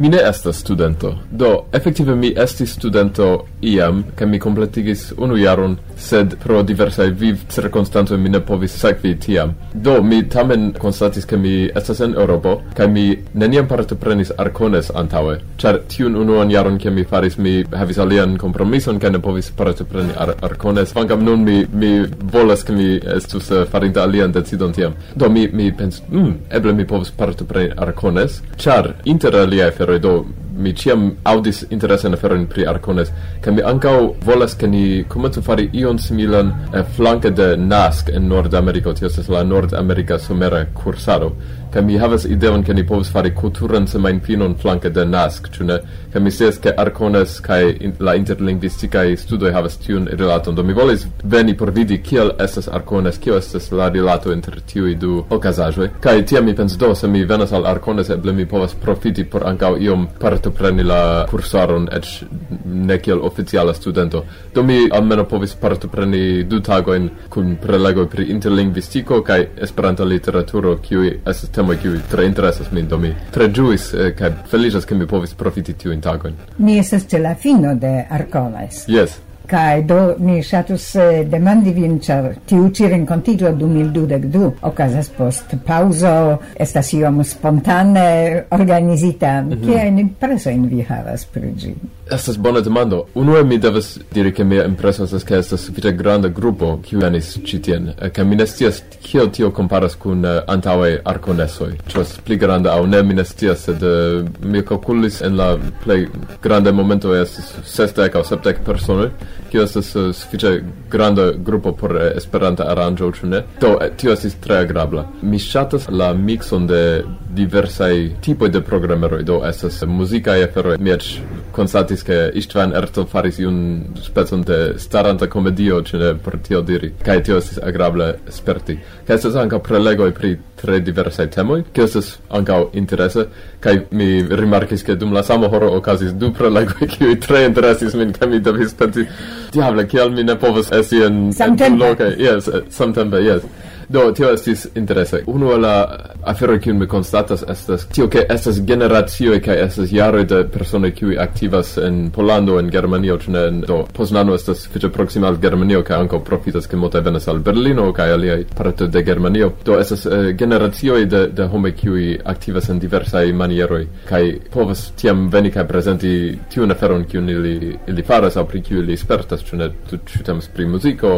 Mi 0.00 0.08
ne 0.08 0.18
estas 0.28 0.56
studento. 0.56 1.14
Do, 1.30 1.64
efektive 1.72 2.14
mi 2.14 2.32
estis 2.36 2.72
studento 2.72 3.44
iam, 3.60 4.04
ke 4.16 4.26
mi 4.26 4.38
kompletigis 4.38 5.12
unu 5.18 5.36
jaron, 5.36 5.76
sed 5.96 6.36
pro 6.44 6.62
diversaj 6.62 7.10
viv 7.10 7.42
cirkonstancoj 7.48 8.18
mi 8.18 8.28
ne 8.28 8.40
povis 8.40 8.72
sekvi 8.80 9.18
tiam. 9.20 9.52
Do, 9.74 9.98
mi 10.02 10.22
tamen 10.28 10.72
konstatis 10.78 11.28
ke 11.28 11.36
mi 11.36 11.52
estas 11.76 12.00
en 12.00 12.14
Eŭropo, 12.16 12.54
kaj 12.76 12.88
mi 12.88 13.04
neniam 13.34 13.68
partoprenis 13.68 14.32
Arkones 14.38 14.88
antaŭe, 14.94 15.34
ĉar 15.60 15.82
tiun 15.92 16.16
unuan 16.16 16.50
jaron 16.50 16.78
ke 16.80 16.90
mi 16.90 17.04
faris 17.04 17.36
mi 17.36 17.52
havis 17.82 18.00
alian 18.00 18.38
kompromison 18.40 18.98
kaj 18.98 19.12
ne 19.12 19.20
povis 19.20 19.52
partopreni 19.56 20.16
ar 20.16 20.32
Arkones, 20.48 20.96
kvankam 20.96 21.28
nun 21.28 21.44
mi 21.44 21.58
mi 21.72 21.92
volas 22.32 22.64
ke 22.64 22.72
mi 22.72 22.88
estus 23.18 23.50
uh, 23.50 23.66
farinta 23.68 24.08
alian 24.08 24.32
decidon 24.32 24.72
tiam. 24.72 24.96
Do, 25.14 25.28
mi 25.28 25.44
mi 25.52 25.68
pensis, 25.76 26.00
mm, 26.08 26.34
eble 26.56 26.72
mi 26.72 26.88
povus 26.88 27.12
partopreni 27.12 27.76
Arkones, 27.76 28.40
ĉar 28.56 28.94
inter 29.04 29.36
aliaj 29.44 29.70
aferoj. 29.90 29.98
Do 29.98 30.24
mi 30.56 30.72
ciam 30.74 31.12
audis 31.24 31.64
interesan 31.70 32.14
aferon 32.14 32.46
pri 32.46 32.66
Arcones 32.66 33.10
kaj 33.40 33.52
mi 33.54 33.62
ankaŭ 33.62 34.14
volas 34.24 34.54
ke 34.54 34.66
ni 34.66 35.04
komencu 35.08 35.42
fari 35.42 35.70
ion 35.72 35.98
similan 35.98 36.52
eh, 36.74 36.84
flanke 36.96 37.30
de 37.30 37.56
NASC 37.56 38.10
en 38.10 38.28
Nordameriko. 38.28 38.92
Tio 38.92 39.06
estas 39.06 39.28
la 39.28 39.42
Nordamerika 39.44 40.18
somera 40.18 40.64
kursado. 40.74 41.32
Ca 41.72 41.80
mi 41.80 41.98
havas 41.98 42.24
ideon 42.24 42.64
ca 42.66 42.72
ni 42.72 42.82
povus 42.86 43.10
fare 43.12 43.30
culturan 43.34 43.86
semainfinon 43.86 44.56
flanke 44.58 44.90
de 44.90 45.04
NASC, 45.06 45.50
ĉu 45.54 45.64
ne? 45.64 45.76
Ca 46.12 46.18
mi 46.18 46.30
scias 46.30 46.56
ca 46.58 46.72
Arcones 46.76 47.36
kaj 47.40 47.68
in, 47.80 47.92
la 48.00 48.16
interlinguisticae 48.18 49.16
studoi 49.16 49.52
havas 49.52 49.76
tiun 49.78 50.08
relaton. 50.10 50.54
do 50.54 50.62
mi 50.62 50.72
volis 50.72 51.06
veni 51.22 51.54
por 51.56 51.70
vidi 51.70 52.00
kiel 52.02 52.32
estas 52.38 52.68
Arcones, 52.68 53.18
kio 53.18 53.36
estas 53.36 53.70
la 53.72 53.88
relato 53.88 54.32
inter 54.32 54.60
tiui 54.66 54.94
du 54.94 55.24
ocasajoi. 55.30 55.88
Kaj 56.00 56.24
tia 56.26 56.40
mi 56.40 56.54
pens 56.54 56.76
do, 56.76 56.94
se 56.94 57.08
mi 57.08 57.24
venas 57.24 57.52
al 57.52 57.66
Arcones, 57.66 58.10
eble 58.10 58.32
mi 58.32 58.46
povas 58.46 58.74
profiti 58.74 59.24
por 59.24 59.46
ancau 59.46 59.78
iom 59.78 60.08
partopreni 60.18 60.82
la 60.82 61.26
cursaron, 61.30 61.88
eĉ 61.92 62.24
ne 62.64 62.98
kiel 62.98 63.22
oficiala 63.22 63.74
studento. 63.74 64.24
Do 64.54 64.62
mi 64.62 64.88
almeno 64.92 65.24
povis 65.24 65.54
partopreni 65.54 66.42
du 66.42 66.60
tagoin 66.60 67.10
kun 67.28 67.56
prelego 67.62 68.06
pri 68.06 68.24
interlingvistiko 68.30 69.22
kai 69.22 69.46
Esperanta 69.60 70.04
literaturo, 70.04 70.76
kiui 70.82 71.20
estas 71.24 71.50
temoj 71.60 71.76
kiuj 71.76 71.98
tre 72.10 72.26
interesas 72.26 72.70
min 72.72 72.88
do 72.88 72.98
mi 72.98 73.14
tre 73.30 73.48
ĝuis 73.52 73.90
eh, 73.94 74.14
kaj 74.16 74.30
feliĉas 74.50 74.86
ke 74.88 74.96
mi 74.96 75.06
povis 75.06 75.34
profiti 75.36 75.74
tiujn 75.76 76.00
tagojn 76.00 76.38
mi 76.58 76.78
estas 76.80 77.04
ĉe 77.10 77.18
la 77.20 77.34
fino 77.34 77.74
de 77.74 77.90
Arcones. 78.10 78.84
jes 78.88 79.18
Kai 79.50 79.82
do 79.82 80.14
ni 80.18 80.42
shatus 80.42 80.94
eh, 80.94 81.24
demandi 81.26 81.72
vin 81.74 81.96
char 81.98 82.28
tiu 82.46 82.68
ĉi 82.70 82.90
rencontigio 82.92 83.50
dum 83.58 83.76
il 83.80 83.88
dudek 83.90 84.28
du 84.30 84.52
okazas 84.62 85.08
post 85.16 85.56
paŭzo 85.66 86.12
estas 86.54 86.92
iom 86.94 87.24
spontane 87.24 88.44
organizita 88.50 89.40
mm 89.42 89.50
-hmm. 89.50 89.64
kiajn 89.66 89.98
impresojn 89.98 90.68
vi 90.68 90.82
havas 90.82 91.24
pri 91.24 91.54
gi 91.56 91.74
Estas 92.10 92.36
bona 92.38 92.60
demando. 92.60 93.06
Unue 93.14 93.44
mi 93.44 93.58
devas 93.58 93.98
diri 94.12 94.32
che 94.32 94.44
mia 94.44 94.64
impreso 94.64 95.04
estas 95.04 95.24
che 95.24 95.36
estas 95.38 95.60
sufiĉe 95.60 95.92
granda 95.92 96.28
gruppo 96.28 96.78
kiu 96.82 96.98
venis 97.00 97.38
ĉi 97.44 97.60
tien, 97.62 97.88
eh, 97.88 98.10
kaj 98.10 98.24
mi 98.24 98.36
nestias 98.36 98.82
kiel 99.02 99.30
tio 99.30 99.50
comparas 99.50 99.94
kun 99.94 100.24
eh, 100.24 100.28
uh, 100.28 100.42
antaue 100.46 101.00
arconesoi. 101.04 101.76
Ĉu 101.86 102.04
pli 102.24 102.36
granda 102.36 102.72
au 102.72 102.86
ne, 102.86 103.02
mi 103.02 103.14
nestias, 103.14 103.62
sed 103.68 103.82
uh, 103.82 104.26
mi 104.42 104.62
calculis 104.62 105.20
en 105.22 105.36
la 105.36 105.56
plei 105.84 106.08
grande 106.42 106.72
momento 106.72 107.14
estas 107.14 107.54
sestec 107.64 108.16
au 108.16 108.24
septec 108.24 108.64
personoj 108.66 109.10
kio 109.50 109.62
estas 109.62 109.94
eh, 109.96 110.02
uh, 110.02 110.14
sufiĉe 110.16 110.52
granda 110.90 111.30
grupo 111.36 111.72
por 111.72 111.94
uh, 111.96 112.02
Esperanta 112.16 112.66
aranĝo 112.72 113.10
ĉu 113.18 113.26
ne? 113.26 113.42
Do 113.60 113.76
eh, 113.80 113.90
tio 113.96 114.12
estis 114.12 114.36
tre 114.40 114.60
agrabla. 114.64 115.06
Mi 115.22 115.38
ŝatas 115.38 115.88
la 115.88 116.12
mixon 116.14 116.66
de 116.66 117.04
diversaj 117.34 117.92
tipoj 118.20 118.48
de 118.48 118.60
programeroj. 118.60 119.22
Do 119.22 119.40
estas 119.48 119.82
muzikaj 119.86 120.44
aferoj 120.44 120.78
mi 120.78 120.90
eĉ 120.90 121.10
constatis 121.50 122.02
che 122.02 122.30
Istvan 122.34 122.72
Erto 122.74 123.04
faris 123.06 123.38
iun 123.38 123.92
spezon 124.00 124.42
de 124.42 124.74
staranta 124.78 125.28
comedio 125.28 125.82
ce 125.82 125.96
ne 125.96 126.14
per 126.14 126.38
tio 126.38 126.60
diri 126.60 126.94
cae 127.02 127.20
tio 127.20 127.36
estis 127.36 127.58
agrable 127.58 128.20
sperti. 128.28 128.78
Cae 129.06 129.16
estes 129.16 129.34
anca 129.34 129.58
prelegoi 129.58 130.12
pri 130.12 130.38
tre 130.54 130.80
diversai 130.82 131.28
temoi 131.28 131.64
cae 131.72 131.84
estes 131.84 132.18
anca 132.28 132.66
interesse 132.72 133.28
cae 133.58 133.86
mi 133.90 134.26
rimarcis 134.28 134.82
che 134.82 134.96
dum 134.96 135.12
la 135.12 135.22
samo 135.22 135.48
horo 135.48 135.72
ocasis 135.76 136.12
du 136.12 136.30
prelegoi 136.30 136.88
cioi 136.96 137.18
tre 137.18 137.44
interessis 137.44 137.94
min 137.94 138.12
cae 138.12 138.28
mi 138.28 138.40
devis 138.40 138.72
pensi 138.74 139.06
diable, 139.50 139.86
cial 139.86 140.12
mi 140.12 140.22
ne 140.22 140.36
povas 140.36 140.70
esi 140.70 141.02
en, 141.02 141.32
Samtempe! 141.32 142.14
yes, 142.18 142.46
eh, 142.48 142.64
samtempe, 142.68 143.18
yes. 143.18 143.42
Do, 143.90 144.12
tio 144.14 144.28
estis 144.30 144.68
interesse. 144.74 145.24
Uno 145.26 145.50
el 145.52 145.60
la 145.60 145.98
afero 146.22 146.58
kiun 146.62 146.76
mi 146.78 146.86
constatas 146.86 147.42
estas 147.48 147.88
tio 147.90 148.06
ke 148.08 148.22
estas 148.30 148.60
generacioj 148.66 149.40
kaj 149.42 149.56
estas 149.64 149.90
jaroj 149.92 150.24
de 150.30 150.44
personoj 150.52 150.92
kiuj 150.94 151.16
aktivas 151.18 151.72
en 151.78 151.96
Pollando, 152.14 152.58
en 152.60 152.68
Germanio, 152.70 153.16
ĉu 153.18 153.32
ne? 153.34 153.42
Do, 153.66 153.80
Poznano 153.92 154.34
estas 154.34 154.62
sufiĉe 154.62 154.92
proksima 154.94 155.26
al 155.26 155.40
Germanio 155.42 155.82
kaj 155.82 155.98
ankaŭ 156.04 156.20
profitas 156.28 156.70
ke 156.70 156.78
multaj 156.78 157.02
venas 157.08 157.26
al 157.28 157.42
Berlino 157.48 157.88
kaj 157.92 158.12
aliaj 158.12 158.44
partoj 158.56 158.88
de 158.88 159.02
Germanio. 159.02 159.50
Do, 159.64 159.80
estas 159.80 160.06
uh, 160.06 160.30
generacioj 160.38 161.06
de, 161.10 161.24
de 161.26 161.50
homoj 161.50 161.74
kiuj 161.82 162.20
aktivas 162.24 162.70
en 162.70 162.78
diversaj 162.78 163.32
manieroj 163.32 163.88
kaj 164.06 164.22
povas 164.54 164.92
tiam 165.02 165.26
veni 165.34 165.50
kaj 165.50 165.66
prezenti 165.66 166.12
tiun 166.54 166.70
aferon 166.70 167.08
kiun 167.10 167.34
ili, 167.34 167.74
ili 167.90 168.06
faras 168.06 168.38
aŭ 168.38 168.46
pri 168.46 168.62
kiu 168.62 168.84
ili 168.84 168.96
spertas, 168.96 169.42
ĉu 169.50 169.58
ne? 169.64 169.72
Ĉu 169.90 170.22
temas 170.22 170.46
pri 170.54 170.70
muziko, 170.70 171.14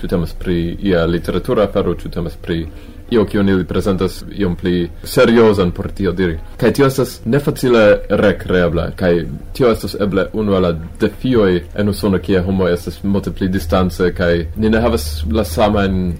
ĉu 0.00 0.08
temas 0.10 0.34
pri 0.34 0.76
ia 0.82 1.06
literatura 1.06 1.70
afero, 1.70 1.94
ĉu 1.94 2.15
temas 2.16 2.36
pri 2.40 2.64
io 3.10 3.24
che 3.24 3.38
oni 3.38 3.64
presentas 3.64 4.24
iom 4.32 4.56
pli 4.56 4.90
seriosan 5.02 5.70
por 5.72 5.90
tio 5.92 6.12
diri. 6.12 6.38
Kaj 6.56 6.72
tio 6.72 6.86
estas 6.86 7.20
nefacile 7.24 8.00
recreebla, 8.08 8.90
kaj 8.96 9.26
tio 9.52 9.70
estas 9.70 9.94
eble 10.00 10.26
unu 10.32 10.54
ala 10.54 10.72
defioj 11.00 11.62
en 11.74 11.88
Usono, 11.88 12.18
kie 12.18 12.40
homo 12.42 12.68
estas 12.68 13.02
multe 13.04 13.30
pli 13.30 13.48
distance, 13.48 14.10
kaj 14.14 14.46
ni 14.56 14.70
ne 14.70 14.80
havas 14.80 15.24
la 15.30 15.44
samajn 15.44 16.14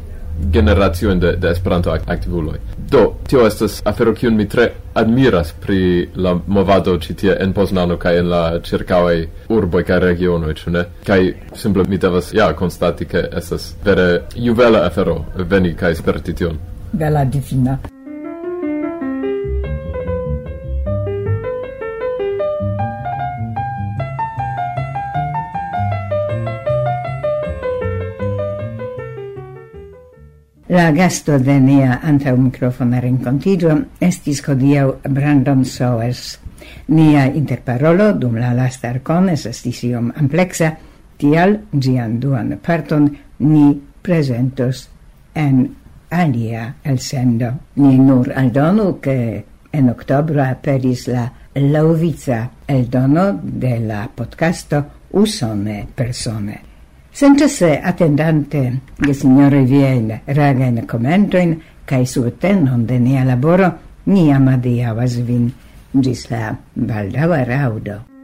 generatio 0.52 1.14
de, 1.14 1.32
de 1.36 1.50
Esperanto 1.50 1.90
aktivuloj. 2.06 2.58
Do, 2.90 3.12
tio 3.28 3.46
estas 3.46 3.82
afero 3.84 4.14
kiun 4.14 4.36
mi 4.36 4.48
tre 4.48 4.70
admiras 4.94 5.52
pri 5.66 6.08
la 6.14 6.36
movado 6.46 6.98
ĉi 6.98 7.14
tie 7.14 7.36
en 7.40 7.52
Poznano 7.52 7.96
kaj 7.96 8.18
en 8.18 8.28
la 8.28 8.42
ĉirkaŭaj 8.60 9.26
urboj 9.48 9.82
kaj 9.84 9.98
regionoj, 9.98 10.54
ĉu 10.54 10.70
ne? 10.70 10.84
Kaj 11.06 11.32
simple 11.54 11.84
mi 11.88 11.98
devas 11.98 12.32
ja 12.34 12.52
konstati 12.52 13.04
ke 13.04 13.28
estas 13.32 13.74
vere 13.84 14.22
juvela 14.34 14.86
afero 14.86 15.24
veni 15.36 15.74
kaj 15.74 15.94
sperti 15.94 16.34
tion. 16.34 16.58
Bela 16.92 17.24
difina. 17.24 17.78
La 30.68 30.90
gasto 30.90 31.38
de 31.38 31.60
nia 31.60 32.00
anta 32.02 32.32
microfona 32.34 32.98
rencontigio 32.98 33.70
estis 34.02 34.40
codiau 34.42 34.96
Brandon 35.06 35.62
Sowers. 35.64 36.40
Nia 36.90 37.28
interparolo 37.30 38.08
dum 38.18 38.34
la 38.42 38.50
lasta 38.50 38.90
arcones 38.90 39.46
estis 39.46 39.84
iom 39.86 40.10
amplexa, 40.18 40.72
tial 41.22 41.60
gian 41.70 42.18
duan 42.18 42.56
parton 42.58 43.06
ni 43.38 43.78
presentos 44.02 44.88
en 45.34 45.68
alia 46.10 46.66
el 46.82 46.98
sendo. 46.98 47.52
Ni 47.76 47.94
nur 48.02 48.32
aldonu 48.34 48.98
che 48.98 49.44
en 49.70 49.90
octobro 49.94 50.42
aperis 50.42 51.06
la 51.06 51.30
lauvica 51.54 52.50
eldono 52.66 53.38
de 53.40 53.78
la 53.86 54.08
podcasto 54.12 54.84
Usone 55.12 55.86
Persone. 55.94 56.75
Senza 57.16 57.48
se 57.48 57.80
attendante 57.80 58.80
che 58.94 59.14
signore 59.14 59.64
Viel 59.64 60.20
raga 60.26 60.66
in 60.66 60.84
commento 60.84 61.38
in 61.38 61.58
kai 61.82 62.04
de 62.04 62.98
nia 62.98 63.24
laboro 63.24 63.78
ni 64.02 64.30
amadiavas 64.30 65.22
vin 65.24 65.50
gis 65.92 66.28
la 66.28 66.54
baldava 66.74 67.42
raudo. 67.42 68.15